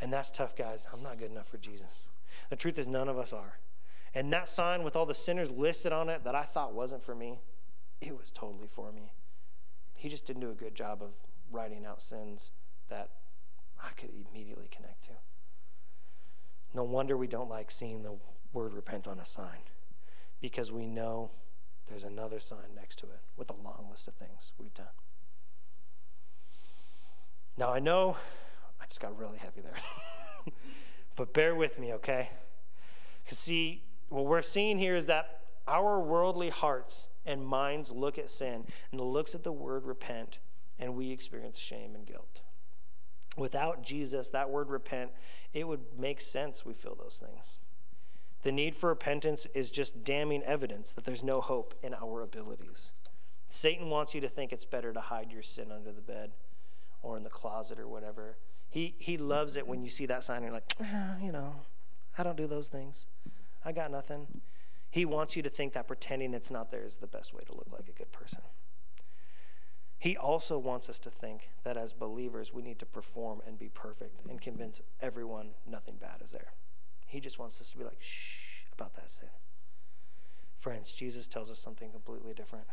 And 0.00 0.12
that's 0.12 0.30
tough, 0.30 0.56
guys. 0.56 0.86
I'm 0.92 1.02
not 1.02 1.18
good 1.18 1.30
enough 1.30 1.48
for 1.48 1.58
Jesus. 1.58 2.04
The 2.50 2.56
truth 2.56 2.78
is, 2.78 2.86
none 2.86 3.08
of 3.08 3.18
us 3.18 3.32
are. 3.32 3.58
And 4.14 4.32
that 4.32 4.48
sign 4.48 4.84
with 4.84 4.94
all 4.94 5.06
the 5.06 5.14
sinners 5.14 5.50
listed 5.50 5.92
on 5.92 6.08
it 6.08 6.24
that 6.24 6.34
I 6.34 6.42
thought 6.42 6.72
wasn't 6.72 7.02
for 7.02 7.14
me, 7.14 7.40
it 8.00 8.16
was 8.18 8.30
totally 8.30 8.68
for 8.68 8.92
me. 8.92 9.12
He 9.96 10.08
just 10.08 10.26
didn't 10.26 10.42
do 10.42 10.50
a 10.50 10.54
good 10.54 10.74
job 10.74 11.02
of 11.02 11.20
writing 11.50 11.84
out 11.86 12.00
sins 12.00 12.50
that 12.88 13.10
I 13.80 13.90
could 13.96 14.10
immediately 14.10 14.68
connect 14.70 15.04
to. 15.04 15.12
No 16.74 16.84
wonder 16.84 17.16
we 17.16 17.26
don't 17.26 17.48
like 17.48 17.70
seeing 17.70 18.02
the 18.02 18.16
word 18.52 18.74
repent 18.74 19.06
on 19.06 19.18
a 19.18 19.24
sign 19.24 19.62
because 20.40 20.72
we 20.72 20.86
know 20.86 21.30
there's 21.92 22.04
another 22.04 22.40
sign 22.40 22.74
next 22.74 22.98
to 23.00 23.06
it 23.06 23.20
with 23.36 23.50
a 23.50 23.54
long 23.54 23.86
list 23.90 24.08
of 24.08 24.14
things 24.14 24.52
we've 24.58 24.72
done. 24.72 24.86
Now, 27.58 27.70
I 27.70 27.80
know 27.80 28.16
I 28.80 28.86
just 28.86 29.00
got 29.00 29.16
really 29.18 29.36
heavy 29.36 29.60
there, 29.60 29.74
but 31.16 31.34
bear 31.34 31.54
with 31.54 31.78
me, 31.78 31.92
okay? 31.92 32.30
Because, 33.22 33.38
see, 33.38 33.82
what 34.08 34.24
we're 34.24 34.40
seeing 34.40 34.78
here 34.78 34.94
is 34.94 35.04
that 35.06 35.40
our 35.68 36.00
worldly 36.00 36.48
hearts 36.48 37.08
and 37.26 37.46
minds 37.46 37.92
look 37.92 38.18
at 38.18 38.30
sin 38.30 38.64
and 38.90 39.00
looks 39.00 39.34
at 39.34 39.44
the 39.44 39.52
word 39.52 39.84
repent, 39.84 40.38
and 40.78 40.96
we 40.96 41.10
experience 41.10 41.58
shame 41.58 41.94
and 41.94 42.06
guilt. 42.06 42.40
Without 43.36 43.82
Jesus, 43.82 44.30
that 44.30 44.48
word 44.48 44.70
repent, 44.70 45.10
it 45.52 45.68
would 45.68 45.80
make 45.98 46.22
sense 46.22 46.64
we 46.64 46.72
feel 46.72 46.94
those 46.94 47.22
things. 47.22 47.58
The 48.42 48.52
need 48.52 48.74
for 48.74 48.88
repentance 48.88 49.46
is 49.54 49.70
just 49.70 50.04
damning 50.04 50.42
evidence 50.42 50.92
that 50.94 51.04
there's 51.04 51.22
no 51.22 51.40
hope 51.40 51.74
in 51.82 51.94
our 51.94 52.22
abilities. 52.22 52.92
Satan 53.46 53.88
wants 53.88 54.14
you 54.14 54.20
to 54.20 54.28
think 54.28 54.52
it's 54.52 54.64
better 54.64 54.92
to 54.92 55.00
hide 55.00 55.30
your 55.30 55.42
sin 55.42 55.70
under 55.70 55.92
the 55.92 56.00
bed 56.00 56.32
or 57.02 57.16
in 57.16 57.22
the 57.22 57.30
closet 57.30 57.78
or 57.78 57.86
whatever. 57.86 58.36
He, 58.68 58.94
he 58.98 59.16
loves 59.16 59.56
it 59.56 59.68
when 59.68 59.82
you 59.82 59.90
see 59.90 60.06
that 60.06 60.24
sign 60.24 60.38
and 60.38 60.46
you're 60.46 60.54
like, 60.54 60.74
ah, 60.80 61.16
you 61.20 61.30
know, 61.30 61.54
I 62.18 62.22
don't 62.22 62.36
do 62.36 62.46
those 62.46 62.68
things. 62.68 63.06
I 63.64 63.72
got 63.72 63.90
nothing. 63.90 64.40
He 64.90 65.04
wants 65.04 65.36
you 65.36 65.42
to 65.42 65.48
think 65.48 65.74
that 65.74 65.86
pretending 65.86 66.34
it's 66.34 66.50
not 66.50 66.70
there 66.70 66.84
is 66.84 66.96
the 66.96 67.06
best 67.06 67.32
way 67.32 67.42
to 67.46 67.54
look 67.54 67.70
like 67.70 67.88
a 67.88 67.92
good 67.92 68.10
person. 68.10 68.40
He 69.98 70.16
also 70.16 70.58
wants 70.58 70.88
us 70.88 70.98
to 71.00 71.10
think 71.10 71.50
that 71.62 71.76
as 71.76 71.92
believers, 71.92 72.52
we 72.52 72.62
need 72.62 72.80
to 72.80 72.86
perform 72.86 73.40
and 73.46 73.56
be 73.56 73.68
perfect 73.68 74.18
and 74.28 74.40
convince 74.40 74.82
everyone 75.00 75.50
nothing 75.64 75.94
bad 75.94 76.20
is 76.22 76.32
there. 76.32 76.54
He 77.12 77.20
just 77.20 77.38
wants 77.38 77.60
us 77.60 77.70
to 77.72 77.76
be 77.76 77.84
like, 77.84 78.00
shh, 78.00 78.64
about 78.72 78.94
that 78.94 79.10
sin. 79.10 79.28
Friends, 80.56 80.94
Jesus 80.94 81.26
tells 81.26 81.50
us 81.50 81.58
something 81.58 81.90
completely 81.90 82.32
different. 82.32 82.64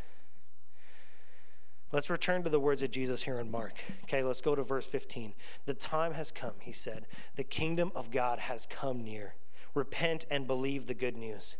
Let's 1.92 2.08
return 2.08 2.42
to 2.44 2.48
the 2.48 2.58
words 2.58 2.82
of 2.82 2.90
Jesus 2.90 3.24
here 3.24 3.38
in 3.38 3.50
Mark. 3.50 3.84
Okay, 4.04 4.22
let's 4.22 4.40
go 4.40 4.54
to 4.54 4.62
verse 4.62 4.86
15. 4.86 5.34
The 5.66 5.74
time 5.74 6.14
has 6.14 6.32
come, 6.32 6.54
he 6.62 6.72
said. 6.72 7.06
The 7.36 7.44
kingdom 7.44 7.92
of 7.94 8.10
God 8.10 8.38
has 8.38 8.64
come 8.64 9.04
near. 9.04 9.34
Repent 9.74 10.24
and 10.30 10.46
believe 10.46 10.86
the 10.86 10.94
good 10.94 11.18
news. 11.18 11.58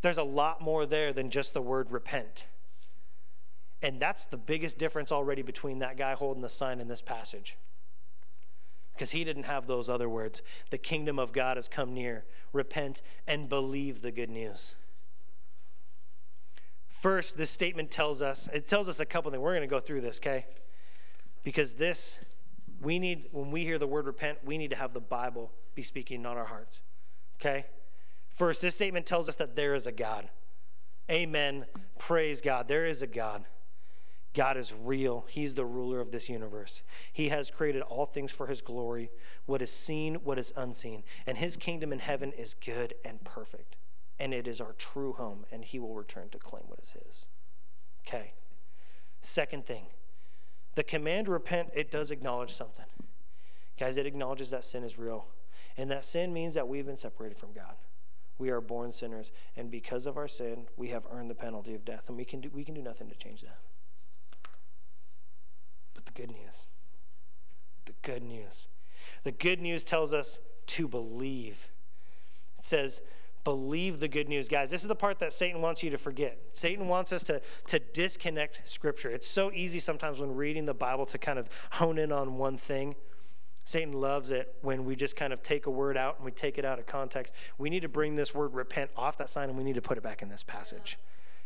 There's 0.00 0.16
a 0.16 0.22
lot 0.22 0.62
more 0.62 0.86
there 0.86 1.12
than 1.12 1.28
just 1.28 1.52
the 1.52 1.60
word 1.60 1.90
repent. 1.90 2.46
And 3.82 4.00
that's 4.00 4.24
the 4.24 4.38
biggest 4.38 4.78
difference 4.78 5.12
already 5.12 5.42
between 5.42 5.80
that 5.80 5.98
guy 5.98 6.14
holding 6.14 6.42
the 6.42 6.48
sign 6.48 6.80
in 6.80 6.88
this 6.88 7.02
passage. 7.02 7.58
Because 8.96 9.10
he 9.10 9.24
didn't 9.24 9.44
have 9.44 9.66
those 9.66 9.88
other 9.90 10.08
words. 10.08 10.42
The 10.70 10.78
kingdom 10.78 11.18
of 11.18 11.32
God 11.32 11.58
has 11.58 11.68
come 11.68 11.92
near. 11.92 12.24
Repent 12.52 13.02
and 13.28 13.48
believe 13.48 14.00
the 14.00 14.10
good 14.10 14.30
news. 14.30 14.76
First, 16.88 17.36
this 17.36 17.50
statement 17.50 17.90
tells 17.90 18.22
us, 18.22 18.48
it 18.54 18.66
tells 18.66 18.88
us 18.88 18.98
a 18.98 19.04
couple 19.04 19.30
things. 19.30 19.42
We're 19.42 19.52
going 19.52 19.60
to 19.60 19.66
go 19.66 19.80
through 19.80 20.00
this, 20.00 20.18
okay? 20.18 20.46
Because 21.44 21.74
this, 21.74 22.18
we 22.80 22.98
need, 22.98 23.26
when 23.32 23.50
we 23.50 23.64
hear 23.64 23.78
the 23.78 23.86
word 23.86 24.06
repent, 24.06 24.38
we 24.44 24.56
need 24.56 24.70
to 24.70 24.76
have 24.76 24.94
the 24.94 25.00
Bible 25.00 25.52
be 25.74 25.82
speaking, 25.82 26.22
not 26.22 26.38
our 26.38 26.46
hearts, 26.46 26.80
okay? 27.38 27.66
First, 28.30 28.62
this 28.62 28.74
statement 28.74 29.04
tells 29.04 29.28
us 29.28 29.36
that 29.36 29.56
there 29.56 29.74
is 29.74 29.86
a 29.86 29.92
God. 29.92 30.28
Amen. 31.10 31.66
Praise 31.98 32.40
God. 32.40 32.66
There 32.66 32.86
is 32.86 33.02
a 33.02 33.06
God. 33.06 33.44
God 34.36 34.58
is 34.58 34.74
real. 34.74 35.24
He's 35.30 35.54
the 35.54 35.64
ruler 35.64 35.98
of 35.98 36.12
this 36.12 36.28
universe. 36.28 36.82
He 37.10 37.30
has 37.30 37.50
created 37.50 37.80
all 37.80 38.04
things 38.04 38.30
for 38.30 38.46
his 38.46 38.60
glory, 38.60 39.10
what 39.46 39.62
is 39.62 39.72
seen, 39.72 40.16
what 40.16 40.38
is 40.38 40.52
unseen. 40.54 41.04
And 41.26 41.38
his 41.38 41.56
kingdom 41.56 41.90
in 41.90 42.00
heaven 42.00 42.32
is 42.32 42.52
good 42.52 42.92
and 43.02 43.24
perfect. 43.24 43.76
And 44.20 44.34
it 44.34 44.46
is 44.46 44.60
our 44.60 44.74
true 44.74 45.14
home, 45.14 45.46
and 45.50 45.64
he 45.64 45.78
will 45.78 45.94
return 45.94 46.28
to 46.28 46.38
claim 46.38 46.64
what 46.66 46.80
is 46.80 46.90
his. 46.90 47.26
Okay. 48.06 48.34
Second 49.22 49.64
thing, 49.64 49.86
the 50.74 50.84
command 50.84 51.28
repent, 51.28 51.70
it 51.74 51.90
does 51.90 52.10
acknowledge 52.10 52.52
something. 52.52 52.84
Guys, 53.80 53.96
it 53.96 54.04
acknowledges 54.04 54.50
that 54.50 54.64
sin 54.64 54.84
is 54.84 54.98
real. 54.98 55.28
And 55.78 55.90
that 55.90 56.04
sin 56.04 56.34
means 56.34 56.54
that 56.54 56.68
we've 56.68 56.86
been 56.86 56.98
separated 56.98 57.38
from 57.38 57.54
God. 57.54 57.76
We 58.38 58.50
are 58.50 58.60
born 58.60 58.92
sinners, 58.92 59.32
and 59.56 59.70
because 59.70 60.04
of 60.04 60.18
our 60.18 60.28
sin, 60.28 60.66
we 60.76 60.88
have 60.88 61.06
earned 61.10 61.30
the 61.30 61.34
penalty 61.34 61.74
of 61.74 61.86
death, 61.86 62.08
and 62.08 62.18
we 62.18 62.26
can 62.26 62.42
do, 62.42 62.50
we 62.52 62.64
can 62.64 62.74
do 62.74 62.82
nothing 62.82 63.08
to 63.08 63.16
change 63.16 63.40
that 63.40 63.60
good 66.16 66.30
news. 66.30 66.68
The 67.84 67.94
good 68.02 68.22
news. 68.22 68.68
The 69.22 69.32
good 69.32 69.60
news 69.60 69.84
tells 69.84 70.12
us 70.12 70.38
to 70.66 70.88
believe. 70.88 71.70
It 72.58 72.64
says, 72.64 73.00
believe 73.44 74.00
the 74.00 74.08
good 74.08 74.28
news. 74.28 74.48
Guys, 74.48 74.70
this 74.70 74.82
is 74.82 74.88
the 74.88 74.96
part 74.96 75.20
that 75.20 75.32
Satan 75.32 75.62
wants 75.62 75.82
you 75.82 75.90
to 75.90 75.98
forget. 75.98 76.38
Satan 76.52 76.88
wants 76.88 77.12
us 77.12 77.22
to, 77.24 77.40
to 77.68 77.78
disconnect 77.78 78.62
Scripture. 78.64 79.10
It's 79.10 79.28
so 79.28 79.52
easy 79.52 79.78
sometimes 79.78 80.18
when 80.18 80.34
reading 80.34 80.66
the 80.66 80.74
Bible 80.74 81.06
to 81.06 81.18
kind 81.18 81.38
of 81.38 81.48
hone 81.70 81.98
in 81.98 82.10
on 82.10 82.38
one 82.38 82.56
thing. 82.56 82.96
Satan 83.64 83.92
loves 83.92 84.30
it 84.30 84.54
when 84.62 84.84
we 84.84 84.96
just 84.96 85.16
kind 85.16 85.32
of 85.32 85.42
take 85.42 85.66
a 85.66 85.70
word 85.70 85.96
out 85.96 86.16
and 86.16 86.24
we 86.24 86.30
take 86.30 86.56
it 86.56 86.64
out 86.64 86.78
of 86.78 86.86
context. 86.86 87.34
We 87.58 87.68
need 87.68 87.82
to 87.82 87.88
bring 87.88 88.14
this 88.14 88.34
word 88.34 88.54
repent 88.54 88.90
off 88.96 89.18
that 89.18 89.28
sign 89.30 89.48
and 89.48 89.58
we 89.58 89.64
need 89.64 89.74
to 89.74 89.82
put 89.82 89.98
it 89.98 90.04
back 90.04 90.22
in 90.22 90.28
this 90.28 90.42
passage. 90.42 90.98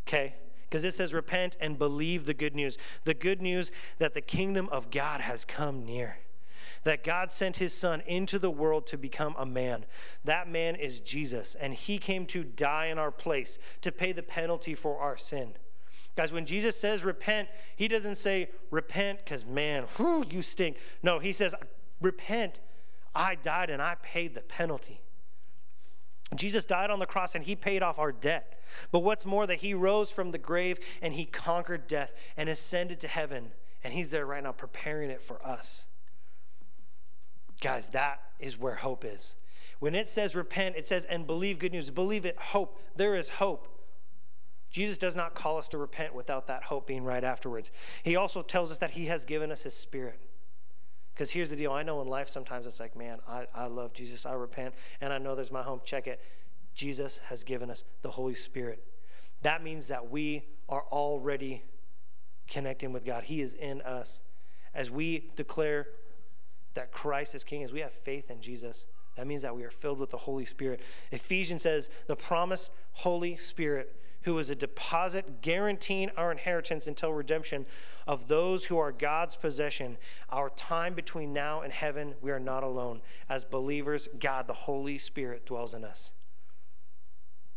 Okay? 0.06 0.34
Because 0.70 0.84
it 0.84 0.94
says, 0.94 1.12
Repent 1.12 1.56
and 1.60 1.78
believe 1.78 2.24
the 2.24 2.34
good 2.34 2.54
news. 2.54 2.78
The 3.04 3.14
good 3.14 3.42
news 3.42 3.72
that 3.98 4.14
the 4.14 4.20
kingdom 4.20 4.68
of 4.70 4.90
God 4.90 5.20
has 5.20 5.44
come 5.44 5.84
near. 5.84 6.18
That 6.84 7.02
God 7.02 7.32
sent 7.32 7.56
his 7.56 7.74
son 7.74 8.02
into 8.06 8.38
the 8.38 8.50
world 8.50 8.86
to 8.86 8.96
become 8.96 9.34
a 9.36 9.44
man. 9.44 9.84
That 10.24 10.48
man 10.48 10.76
is 10.76 11.00
Jesus, 11.00 11.56
and 11.56 11.74
he 11.74 11.98
came 11.98 12.24
to 12.26 12.44
die 12.44 12.86
in 12.86 12.98
our 12.98 13.10
place 13.10 13.58
to 13.82 13.90
pay 13.90 14.12
the 14.12 14.22
penalty 14.22 14.74
for 14.74 14.98
our 14.98 15.16
sin. 15.16 15.54
Guys, 16.16 16.32
when 16.32 16.46
Jesus 16.46 16.76
says 16.76 17.04
repent, 17.04 17.48
he 17.76 17.88
doesn't 17.88 18.16
say 18.16 18.48
repent 18.70 19.18
because, 19.18 19.44
man, 19.44 19.84
whew, 19.96 20.24
you 20.30 20.40
stink. 20.40 20.78
No, 21.02 21.18
he 21.18 21.32
says 21.32 21.54
repent. 22.00 22.60
I 23.14 23.34
died 23.34 23.70
and 23.70 23.82
I 23.82 23.96
paid 24.02 24.34
the 24.34 24.40
penalty. 24.40 25.00
Jesus 26.36 26.64
died 26.64 26.90
on 26.90 27.00
the 27.00 27.06
cross 27.06 27.34
and 27.34 27.44
he 27.44 27.56
paid 27.56 27.82
off 27.82 27.98
our 27.98 28.12
debt. 28.12 28.60
But 28.92 29.00
what's 29.00 29.26
more, 29.26 29.46
that 29.46 29.56
he 29.56 29.74
rose 29.74 30.10
from 30.10 30.30
the 30.30 30.38
grave 30.38 30.78
and 31.02 31.14
he 31.14 31.24
conquered 31.24 31.88
death 31.88 32.14
and 32.36 32.48
ascended 32.48 33.00
to 33.00 33.08
heaven. 33.08 33.50
And 33.82 33.92
he's 33.92 34.10
there 34.10 34.26
right 34.26 34.42
now 34.42 34.52
preparing 34.52 35.10
it 35.10 35.22
for 35.22 35.44
us. 35.44 35.86
Guys, 37.60 37.88
that 37.90 38.20
is 38.38 38.58
where 38.58 38.76
hope 38.76 39.04
is. 39.04 39.36
When 39.80 39.94
it 39.94 40.06
says 40.06 40.36
repent, 40.36 40.76
it 40.76 40.86
says 40.86 41.04
and 41.06 41.26
believe 41.26 41.58
good 41.58 41.72
news. 41.72 41.90
Believe 41.90 42.24
it, 42.24 42.38
hope. 42.38 42.80
There 42.96 43.14
is 43.14 43.28
hope. 43.28 43.66
Jesus 44.70 44.98
does 44.98 45.16
not 45.16 45.34
call 45.34 45.58
us 45.58 45.66
to 45.68 45.78
repent 45.78 46.14
without 46.14 46.46
that 46.46 46.64
hope 46.64 46.86
being 46.86 47.02
right 47.02 47.24
afterwards. 47.24 47.72
He 48.04 48.14
also 48.14 48.42
tells 48.42 48.70
us 48.70 48.78
that 48.78 48.92
he 48.92 49.06
has 49.06 49.24
given 49.24 49.50
us 49.50 49.62
his 49.62 49.74
spirit. 49.74 50.20
Because 51.14 51.30
here's 51.30 51.50
the 51.50 51.56
deal 51.56 51.72
I 51.72 51.82
know 51.82 52.00
in 52.00 52.08
life 52.08 52.28
sometimes 52.28 52.66
it's 52.66 52.80
like, 52.80 52.96
man, 52.96 53.18
I, 53.28 53.46
I 53.54 53.66
love 53.66 53.92
Jesus, 53.92 54.24
I 54.26 54.32
repent, 54.32 54.74
and 55.00 55.12
I 55.12 55.18
know 55.18 55.34
there's 55.34 55.52
my 55.52 55.62
home. 55.62 55.80
Check 55.84 56.06
it. 56.06 56.20
Jesus 56.74 57.20
has 57.24 57.44
given 57.44 57.70
us 57.70 57.84
the 58.02 58.10
Holy 58.10 58.34
Spirit. 58.34 58.82
That 59.42 59.62
means 59.62 59.88
that 59.88 60.10
we 60.10 60.44
are 60.68 60.84
already 60.90 61.62
connecting 62.48 62.92
with 62.92 63.04
God. 63.04 63.24
He 63.24 63.40
is 63.40 63.54
in 63.54 63.80
us. 63.82 64.20
As 64.74 64.90
we 64.90 65.30
declare 65.34 65.88
that 66.74 66.92
Christ 66.92 67.34
is 67.34 67.44
King, 67.44 67.64
as 67.64 67.72
we 67.72 67.80
have 67.80 67.92
faith 67.92 68.30
in 68.30 68.40
Jesus, 68.40 68.86
that 69.16 69.26
means 69.26 69.42
that 69.42 69.54
we 69.54 69.64
are 69.64 69.70
filled 69.70 69.98
with 69.98 70.10
the 70.10 70.16
Holy 70.16 70.44
Spirit. 70.44 70.80
Ephesians 71.10 71.62
says, 71.62 71.90
the 72.06 72.16
promised 72.16 72.70
Holy 72.92 73.36
Spirit, 73.36 73.99
who 74.22 74.38
is 74.38 74.50
a 74.50 74.54
deposit 74.54 75.40
guaranteeing 75.40 76.10
our 76.16 76.30
inheritance 76.30 76.86
until 76.86 77.12
redemption 77.12 77.66
of 78.06 78.28
those 78.28 78.66
who 78.66 78.78
are 78.78 78.92
God's 78.92 79.36
possession. 79.36 79.96
Our 80.28 80.50
time 80.50 80.94
between 80.94 81.32
now 81.32 81.62
and 81.62 81.72
heaven, 81.72 82.14
we 82.20 82.30
are 82.30 82.40
not 82.40 82.62
alone. 82.62 83.00
As 83.28 83.44
believers, 83.44 84.08
God, 84.18 84.46
the 84.46 84.52
Holy 84.52 84.98
Spirit, 84.98 85.46
dwells 85.46 85.74
in 85.74 85.84
us. 85.84 86.12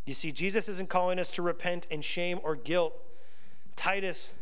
You 0.06 0.13
see, 0.13 0.32
Jesus 0.32 0.67
isn't 0.67 0.89
calling 0.89 1.19
us 1.19 1.32
to 1.32 1.41
repent 1.41 1.88
in 1.89 2.02
shame 2.02 2.39
or 2.43 2.56
guilt. 2.56 2.93
Titus 3.76 4.34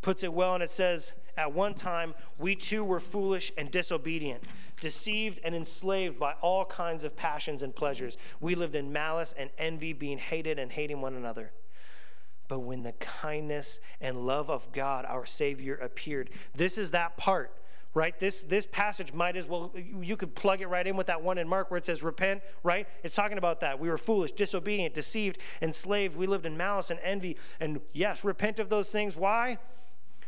puts 0.00 0.22
it 0.22 0.32
well, 0.32 0.54
and 0.54 0.62
it 0.62 0.70
says, 0.70 1.12
At 1.40 1.54
one 1.54 1.72
time, 1.72 2.14
we 2.38 2.54
too 2.54 2.84
were 2.84 3.00
foolish 3.00 3.50
and 3.56 3.70
disobedient, 3.70 4.44
deceived 4.78 5.40
and 5.42 5.54
enslaved 5.54 6.18
by 6.18 6.34
all 6.42 6.66
kinds 6.66 7.02
of 7.02 7.16
passions 7.16 7.62
and 7.62 7.74
pleasures. 7.74 8.18
We 8.40 8.54
lived 8.54 8.74
in 8.74 8.92
malice 8.92 9.32
and 9.38 9.48
envy, 9.56 9.94
being 9.94 10.18
hated 10.18 10.58
and 10.58 10.70
hating 10.70 11.00
one 11.00 11.14
another. 11.14 11.52
But 12.46 12.58
when 12.58 12.82
the 12.82 12.92
kindness 12.92 13.80
and 14.02 14.18
love 14.18 14.50
of 14.50 14.70
God, 14.72 15.06
our 15.06 15.24
Savior, 15.24 15.76
appeared, 15.76 16.28
this 16.54 16.76
is 16.76 16.90
that 16.90 17.16
part 17.16 17.56
right? 17.92 18.16
This 18.20 18.42
this 18.42 18.66
passage 18.66 19.12
might 19.12 19.34
as 19.34 19.48
well 19.48 19.72
you 19.74 20.16
could 20.16 20.36
plug 20.36 20.60
it 20.60 20.68
right 20.68 20.86
in 20.86 20.96
with 20.96 21.08
that 21.08 21.20
one 21.22 21.38
in 21.38 21.48
mark 21.48 21.72
where 21.72 21.78
it 21.78 21.86
says 21.86 22.04
repent 22.04 22.40
right? 22.62 22.86
It's 23.02 23.16
talking 23.16 23.36
about 23.36 23.58
that. 23.62 23.80
We 23.80 23.88
were 23.88 23.98
foolish 23.98 24.30
disobedient 24.30 24.94
deceived 24.94 25.38
enslaved. 25.60 26.16
We 26.16 26.28
lived 26.28 26.46
in 26.46 26.56
malice 26.56 26.90
and 26.90 27.00
envy. 27.02 27.36
And 27.58 27.80
yes 27.92 28.22
repent 28.22 28.60
of 28.60 28.68
those 28.68 28.92
things. 28.92 29.16
Why 29.16 29.58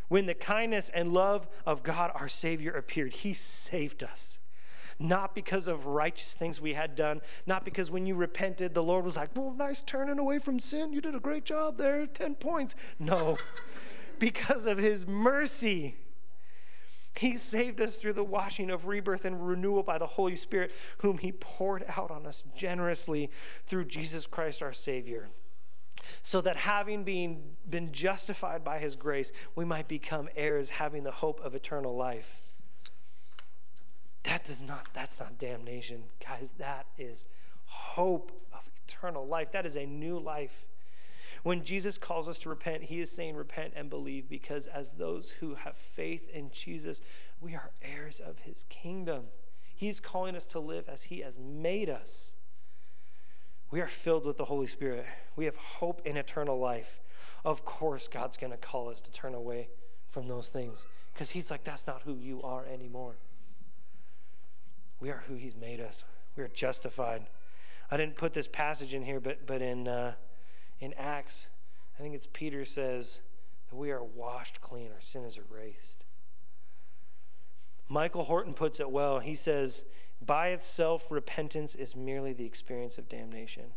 when 0.08 0.26
the 0.26 0.34
kindness 0.34 0.88
and 0.90 1.12
love 1.12 1.48
of 1.66 1.82
God 1.82 2.10
our 2.14 2.28
Savior 2.28 2.72
appeared, 2.72 3.14
He 3.14 3.34
saved 3.34 4.02
us. 4.02 4.38
Not 4.98 5.34
because 5.34 5.66
of 5.66 5.86
righteous 5.86 6.34
things 6.34 6.60
we 6.60 6.74
had 6.74 6.94
done, 6.94 7.22
not 7.46 7.64
because 7.64 7.90
when 7.90 8.06
you 8.06 8.14
repented, 8.14 8.74
the 8.74 8.82
Lord 8.82 9.04
was 9.04 9.16
like, 9.16 9.30
well, 9.34 9.52
nice 9.52 9.82
turning 9.82 10.18
away 10.18 10.38
from 10.38 10.60
sin. 10.60 10.92
You 10.92 11.00
did 11.00 11.14
a 11.14 11.20
great 11.20 11.44
job 11.44 11.78
there, 11.78 12.06
10 12.06 12.34
points. 12.36 12.74
No, 12.98 13.38
because 14.18 14.66
of 14.66 14.78
His 14.78 15.06
mercy. 15.06 15.96
He 17.14 17.36
saved 17.36 17.80
us 17.80 17.96
through 17.96 18.14
the 18.14 18.24
washing 18.24 18.70
of 18.70 18.86
rebirth 18.86 19.26
and 19.26 19.46
renewal 19.46 19.82
by 19.82 19.98
the 19.98 20.06
Holy 20.06 20.36
Spirit, 20.36 20.72
whom 20.98 21.18
He 21.18 21.32
poured 21.32 21.84
out 21.96 22.10
on 22.10 22.26
us 22.26 22.44
generously 22.54 23.30
through 23.66 23.86
Jesus 23.86 24.26
Christ 24.26 24.62
our 24.62 24.72
Savior 24.72 25.28
so 26.22 26.40
that 26.40 26.56
having 26.56 27.04
been, 27.04 27.42
been 27.68 27.92
justified 27.92 28.64
by 28.64 28.78
his 28.78 28.96
grace, 28.96 29.32
we 29.54 29.64
might 29.64 29.88
become 29.88 30.28
heirs, 30.36 30.70
having 30.70 31.04
the 31.04 31.10
hope 31.10 31.40
of 31.40 31.54
eternal 31.54 31.94
life. 31.94 32.42
That 34.24 34.44
does 34.44 34.60
not, 34.60 34.88
that's 34.92 35.18
not 35.18 35.38
damnation. 35.38 36.04
Guys, 36.24 36.54
that 36.58 36.86
is 36.96 37.24
hope 37.64 38.32
of 38.52 38.68
eternal 38.86 39.26
life. 39.26 39.52
That 39.52 39.66
is 39.66 39.76
a 39.76 39.86
new 39.86 40.18
life. 40.18 40.66
When 41.42 41.64
Jesus 41.64 41.98
calls 41.98 42.28
us 42.28 42.38
to 42.40 42.48
repent, 42.48 42.84
he 42.84 43.00
is 43.00 43.10
saying, 43.10 43.34
Repent 43.34 43.72
and 43.74 43.90
believe, 43.90 44.28
because 44.28 44.68
as 44.68 44.92
those 44.92 45.30
who 45.30 45.54
have 45.54 45.76
faith 45.76 46.28
in 46.32 46.50
Jesus, 46.52 47.00
we 47.40 47.54
are 47.54 47.72
heirs 47.82 48.20
of 48.20 48.40
his 48.40 48.64
kingdom. 48.68 49.24
He's 49.74 49.98
calling 49.98 50.36
us 50.36 50.46
to 50.48 50.60
live 50.60 50.88
as 50.88 51.04
he 51.04 51.20
has 51.20 51.36
made 51.36 51.90
us 51.90 52.34
we 53.72 53.80
are 53.80 53.88
filled 53.88 54.26
with 54.26 54.36
the 54.36 54.44
Holy 54.44 54.66
Spirit. 54.66 55.06
We 55.34 55.46
have 55.46 55.56
hope 55.56 56.02
in 56.04 56.18
eternal 56.18 56.58
life. 56.58 57.00
Of 57.42 57.64
course, 57.64 58.06
God's 58.06 58.36
going 58.36 58.52
to 58.52 58.58
call 58.58 58.90
us 58.90 59.00
to 59.00 59.10
turn 59.10 59.34
away 59.34 59.70
from 60.10 60.28
those 60.28 60.50
things 60.50 60.86
because 61.12 61.30
He's 61.30 61.50
like, 61.50 61.64
that's 61.64 61.86
not 61.86 62.02
who 62.02 62.14
you 62.14 62.42
are 62.42 62.66
anymore. 62.66 63.16
We 65.00 65.08
are 65.08 65.24
who 65.26 65.34
He's 65.34 65.56
made 65.56 65.80
us. 65.80 66.04
We 66.36 66.44
are 66.44 66.48
justified. 66.48 67.24
I 67.90 67.96
didn't 67.96 68.16
put 68.16 68.34
this 68.34 68.46
passage 68.46 68.94
in 68.94 69.02
here, 69.02 69.20
but, 69.20 69.46
but 69.46 69.62
in, 69.62 69.88
uh, 69.88 70.14
in 70.78 70.92
Acts, 70.98 71.48
I 71.98 72.02
think 72.02 72.14
it's 72.14 72.28
Peter 72.30 72.66
says 72.66 73.22
that 73.70 73.76
we 73.76 73.90
are 73.90 74.04
washed 74.04 74.60
clean, 74.60 74.90
our 74.92 75.00
sin 75.00 75.24
is 75.24 75.38
erased. 75.38 76.04
Michael 77.88 78.24
Horton 78.24 78.52
puts 78.54 78.80
it 78.80 78.90
well. 78.90 79.20
He 79.20 79.34
says, 79.34 79.84
by 80.26 80.48
itself, 80.48 81.10
repentance 81.10 81.74
is 81.74 81.96
merely 81.96 82.32
the 82.32 82.46
experience 82.46 82.98
of 82.98 83.08
damnation 83.08 83.72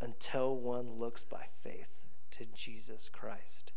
until 0.00 0.56
one 0.56 0.98
looks 0.98 1.24
by 1.24 1.46
faith 1.62 2.00
to 2.32 2.44
Jesus 2.54 3.08
Christ. 3.08 3.72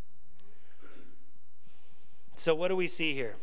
So, 2.35 2.55
what 2.55 2.69
do 2.69 2.75
we 2.75 2.87
see 2.87 3.13
here? 3.13 3.35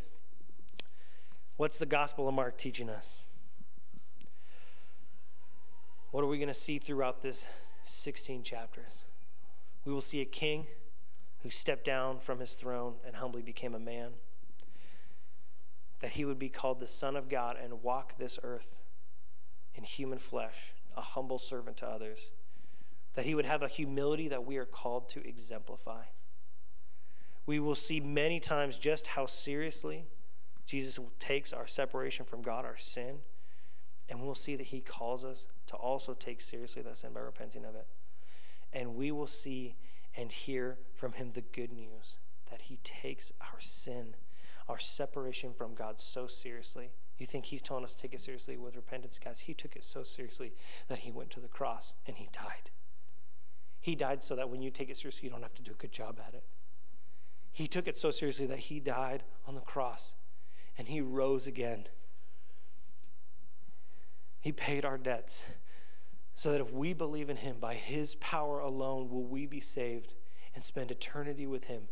What's 1.56 1.78
the 1.78 1.86
Gospel 1.86 2.28
of 2.28 2.34
Mark 2.34 2.58
teaching 2.58 2.90
us? 2.90 3.22
What 6.10 6.22
are 6.22 6.26
we 6.26 6.38
going 6.38 6.48
to 6.48 6.54
see 6.54 6.78
throughout 6.78 7.22
this 7.22 7.46
16 7.84 8.42
chapters? 8.42 9.04
We 9.84 9.92
will 9.92 10.00
see 10.00 10.20
a 10.20 10.26
king 10.26 10.66
who 11.42 11.50
stepped 11.50 11.84
down 11.84 12.18
from 12.18 12.40
his 12.40 12.54
throne 12.54 12.94
and 13.06 13.16
humbly 13.16 13.42
became 13.42 13.74
a 13.74 13.78
man 13.78 14.12
that 16.06 16.12
he 16.12 16.24
would 16.24 16.38
be 16.38 16.48
called 16.48 16.78
the 16.78 16.86
Son 16.86 17.16
of 17.16 17.28
God 17.28 17.56
and 17.60 17.82
walk 17.82 18.16
this 18.16 18.38
earth 18.44 18.80
in 19.74 19.82
human 19.82 20.20
flesh, 20.20 20.72
a 20.96 21.00
humble 21.00 21.36
servant 21.36 21.78
to 21.78 21.84
others, 21.84 22.30
that 23.14 23.26
he 23.26 23.34
would 23.34 23.44
have 23.44 23.60
a 23.60 23.66
humility 23.66 24.28
that 24.28 24.46
we 24.46 24.56
are 24.56 24.64
called 24.64 25.08
to 25.08 25.26
exemplify. 25.26 26.04
We 27.44 27.58
will 27.58 27.74
see 27.74 27.98
many 27.98 28.38
times 28.38 28.78
just 28.78 29.08
how 29.08 29.26
seriously 29.26 30.06
Jesus 30.64 31.00
takes 31.18 31.52
our 31.52 31.66
separation 31.66 32.24
from 32.24 32.40
God, 32.40 32.64
our 32.64 32.76
sin, 32.76 33.18
and 34.08 34.22
we'll 34.22 34.36
see 34.36 34.54
that 34.54 34.68
he 34.68 34.80
calls 34.80 35.24
us 35.24 35.48
to 35.66 35.74
also 35.74 36.14
take 36.14 36.40
seriously 36.40 36.82
that 36.82 36.96
sin 36.96 37.14
by 37.14 37.18
repenting 37.18 37.64
of 37.64 37.74
it. 37.74 37.88
And 38.72 38.94
we 38.94 39.10
will 39.10 39.26
see 39.26 39.74
and 40.16 40.30
hear 40.30 40.78
from 40.94 41.14
him 41.14 41.32
the 41.32 41.42
good 41.42 41.72
news 41.72 42.18
that 42.48 42.60
he 42.60 42.76
takes 42.84 43.32
our 43.40 43.58
sin 43.58 44.14
our 44.68 44.78
separation 44.78 45.52
from 45.52 45.74
God 45.74 46.00
so 46.00 46.26
seriously. 46.26 46.90
You 47.18 47.26
think 47.26 47.46
He's 47.46 47.62
telling 47.62 47.84
us 47.84 47.94
to 47.94 48.02
take 48.02 48.14
it 48.14 48.20
seriously 48.20 48.56
with 48.56 48.76
repentance? 48.76 49.18
Guys, 49.18 49.40
He 49.40 49.54
took 49.54 49.76
it 49.76 49.84
so 49.84 50.02
seriously 50.02 50.52
that 50.88 50.98
He 50.98 51.10
went 51.10 51.30
to 51.30 51.40
the 51.40 51.48
cross 51.48 51.94
and 52.06 52.16
He 52.16 52.28
died. 52.32 52.70
He 53.80 53.94
died 53.94 54.22
so 54.22 54.34
that 54.36 54.50
when 54.50 54.62
you 54.62 54.70
take 54.70 54.90
it 54.90 54.96
seriously, 54.96 55.26
you 55.26 55.30
don't 55.30 55.42
have 55.42 55.54
to 55.54 55.62
do 55.62 55.70
a 55.70 55.74
good 55.74 55.92
job 55.92 56.18
at 56.26 56.34
it. 56.34 56.44
He 57.52 57.68
took 57.68 57.86
it 57.86 57.96
so 57.96 58.10
seriously 58.10 58.46
that 58.46 58.58
He 58.58 58.80
died 58.80 59.22
on 59.46 59.54
the 59.54 59.60
cross 59.60 60.12
and 60.76 60.88
He 60.88 61.00
rose 61.00 61.46
again. 61.46 61.86
He 64.40 64.52
paid 64.52 64.84
our 64.84 64.98
debts 64.98 65.44
so 66.34 66.52
that 66.52 66.60
if 66.60 66.70
we 66.70 66.92
believe 66.92 67.30
in 67.30 67.38
Him, 67.38 67.56
by 67.60 67.74
His 67.74 68.16
power 68.16 68.58
alone 68.58 69.08
will 69.08 69.24
we 69.24 69.46
be 69.46 69.60
saved 69.60 70.14
and 70.54 70.62
spend 70.62 70.90
eternity 70.90 71.46
with 71.46 71.64
Him, 71.64 71.88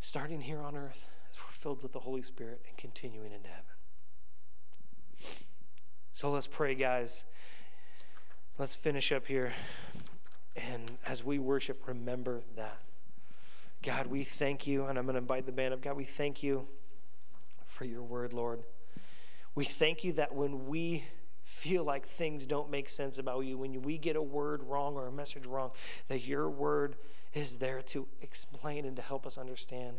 starting 0.00 0.42
here 0.42 0.60
on 0.62 0.76
earth 0.76 1.10
we're 1.34 1.50
filled 1.50 1.82
with 1.82 1.92
the 1.92 2.00
Holy 2.00 2.22
Spirit 2.22 2.60
and 2.68 2.76
continuing 2.76 3.32
into 3.32 3.48
heaven. 3.48 3.64
So 6.12 6.30
let's 6.30 6.46
pray, 6.46 6.74
guys. 6.74 7.24
Let's 8.58 8.74
finish 8.74 9.12
up 9.12 9.26
here. 9.26 9.52
And 10.56 10.98
as 11.06 11.22
we 11.22 11.38
worship, 11.38 11.86
remember 11.86 12.42
that. 12.56 12.78
God, 13.82 14.06
we 14.06 14.24
thank 14.24 14.66
you, 14.66 14.86
and 14.86 14.98
I'm 14.98 15.04
going 15.04 15.14
to 15.14 15.20
invite 15.20 15.46
the 15.46 15.52
band 15.52 15.74
up. 15.74 15.82
God, 15.82 15.96
we 15.96 16.04
thank 16.04 16.42
you 16.42 16.66
for 17.66 17.84
your 17.84 18.02
word, 18.02 18.32
Lord. 18.32 18.62
We 19.54 19.64
thank 19.64 20.04
you 20.04 20.12
that 20.14 20.34
when 20.34 20.66
we 20.66 21.04
feel 21.44 21.84
like 21.84 22.06
things 22.06 22.46
don't 22.46 22.70
make 22.70 22.88
sense 22.88 23.18
about 23.18 23.40
you, 23.40 23.58
when 23.58 23.82
we 23.82 23.98
get 23.98 24.16
a 24.16 24.22
word 24.22 24.62
wrong 24.64 24.96
or 24.96 25.06
a 25.06 25.12
message 25.12 25.46
wrong, 25.46 25.70
that 26.08 26.26
your 26.26 26.50
word 26.50 26.96
is 27.34 27.58
there 27.58 27.82
to 27.82 28.08
explain 28.22 28.84
and 28.84 28.96
to 28.96 29.02
help 29.02 29.26
us 29.26 29.38
understand. 29.38 29.96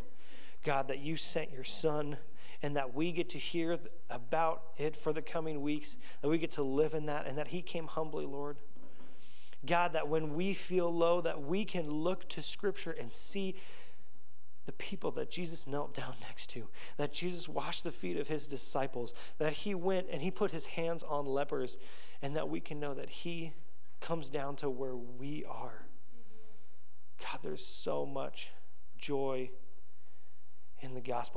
God, 0.68 0.89
that 0.89 0.99
you 0.99 1.15
sent 1.15 1.53
your 1.53 1.63
son 1.63 2.18
and 2.61 2.76
that 2.76 2.93
we 2.93 3.13
get 3.13 3.30
to 3.30 3.38
hear 3.38 3.80
about 4.09 4.63
it 4.76 4.97
for 4.97 5.13
the 5.13 5.22
coming 5.22 5.61
weeks, 5.61 5.95
that 6.22 6.28
we 6.28 6.38
get 6.38 6.51
to 6.51 6.61
live 6.61 6.93
in 6.93 7.05
that, 7.05 7.26
and 7.26 7.38
that 7.38 7.47
he 7.47 7.61
came 7.61 7.88
humbly, 7.88 8.26
Lord. 8.26 8.57
God, 9.65 9.93
that 9.93 10.09
when 10.09 10.36
we 10.36 10.53
feel 10.53 10.93
low, 10.93 11.22
that 11.22 11.41
we 11.41 11.63
can 11.63 11.89
look 11.89 12.28
to 12.28 12.41
Scripture 12.41 12.91
and 12.91 13.13
see 13.13 13.55
the 14.65 14.74
people 14.74 15.09
that 15.11 15.32
Jesus 15.32 15.68
knelt 15.68 15.95
down 15.95 16.15
next 16.24 16.49
to, 16.49 16.68
that 16.97 17.13
Jesus 17.13 17.47
washed 17.47 17.86
the 17.86 17.91
feet 17.91 18.18
of 18.18 18.28
his 18.28 18.45
disciples, 18.45 19.13
that 19.38 19.53
he 19.53 19.74
went 19.74 20.07
and 20.11 20.22
he 20.22 20.32
put 20.32 20.51
his 20.51 20.65
hands 20.65 21.01
on 21.01 21.26
lepers, 21.26 21.78
and 22.22 22.36
that 22.36 22.49
we 22.49 22.59
can 22.59 22.78
know 22.78 22.93
that 22.93 23.09
he 23.09 23.53
comes 24.01 24.30
down 24.30 24.57
to 24.57 24.70
where 24.70 24.97
we 24.97 25.45
are. 25.45 25.86
God, 27.22 27.39
there's 27.41 27.65
so 27.65 28.05
much 28.05 28.51
joy 28.97 29.49
in 30.82 30.93
the 30.93 31.01
gospel. 31.01 31.36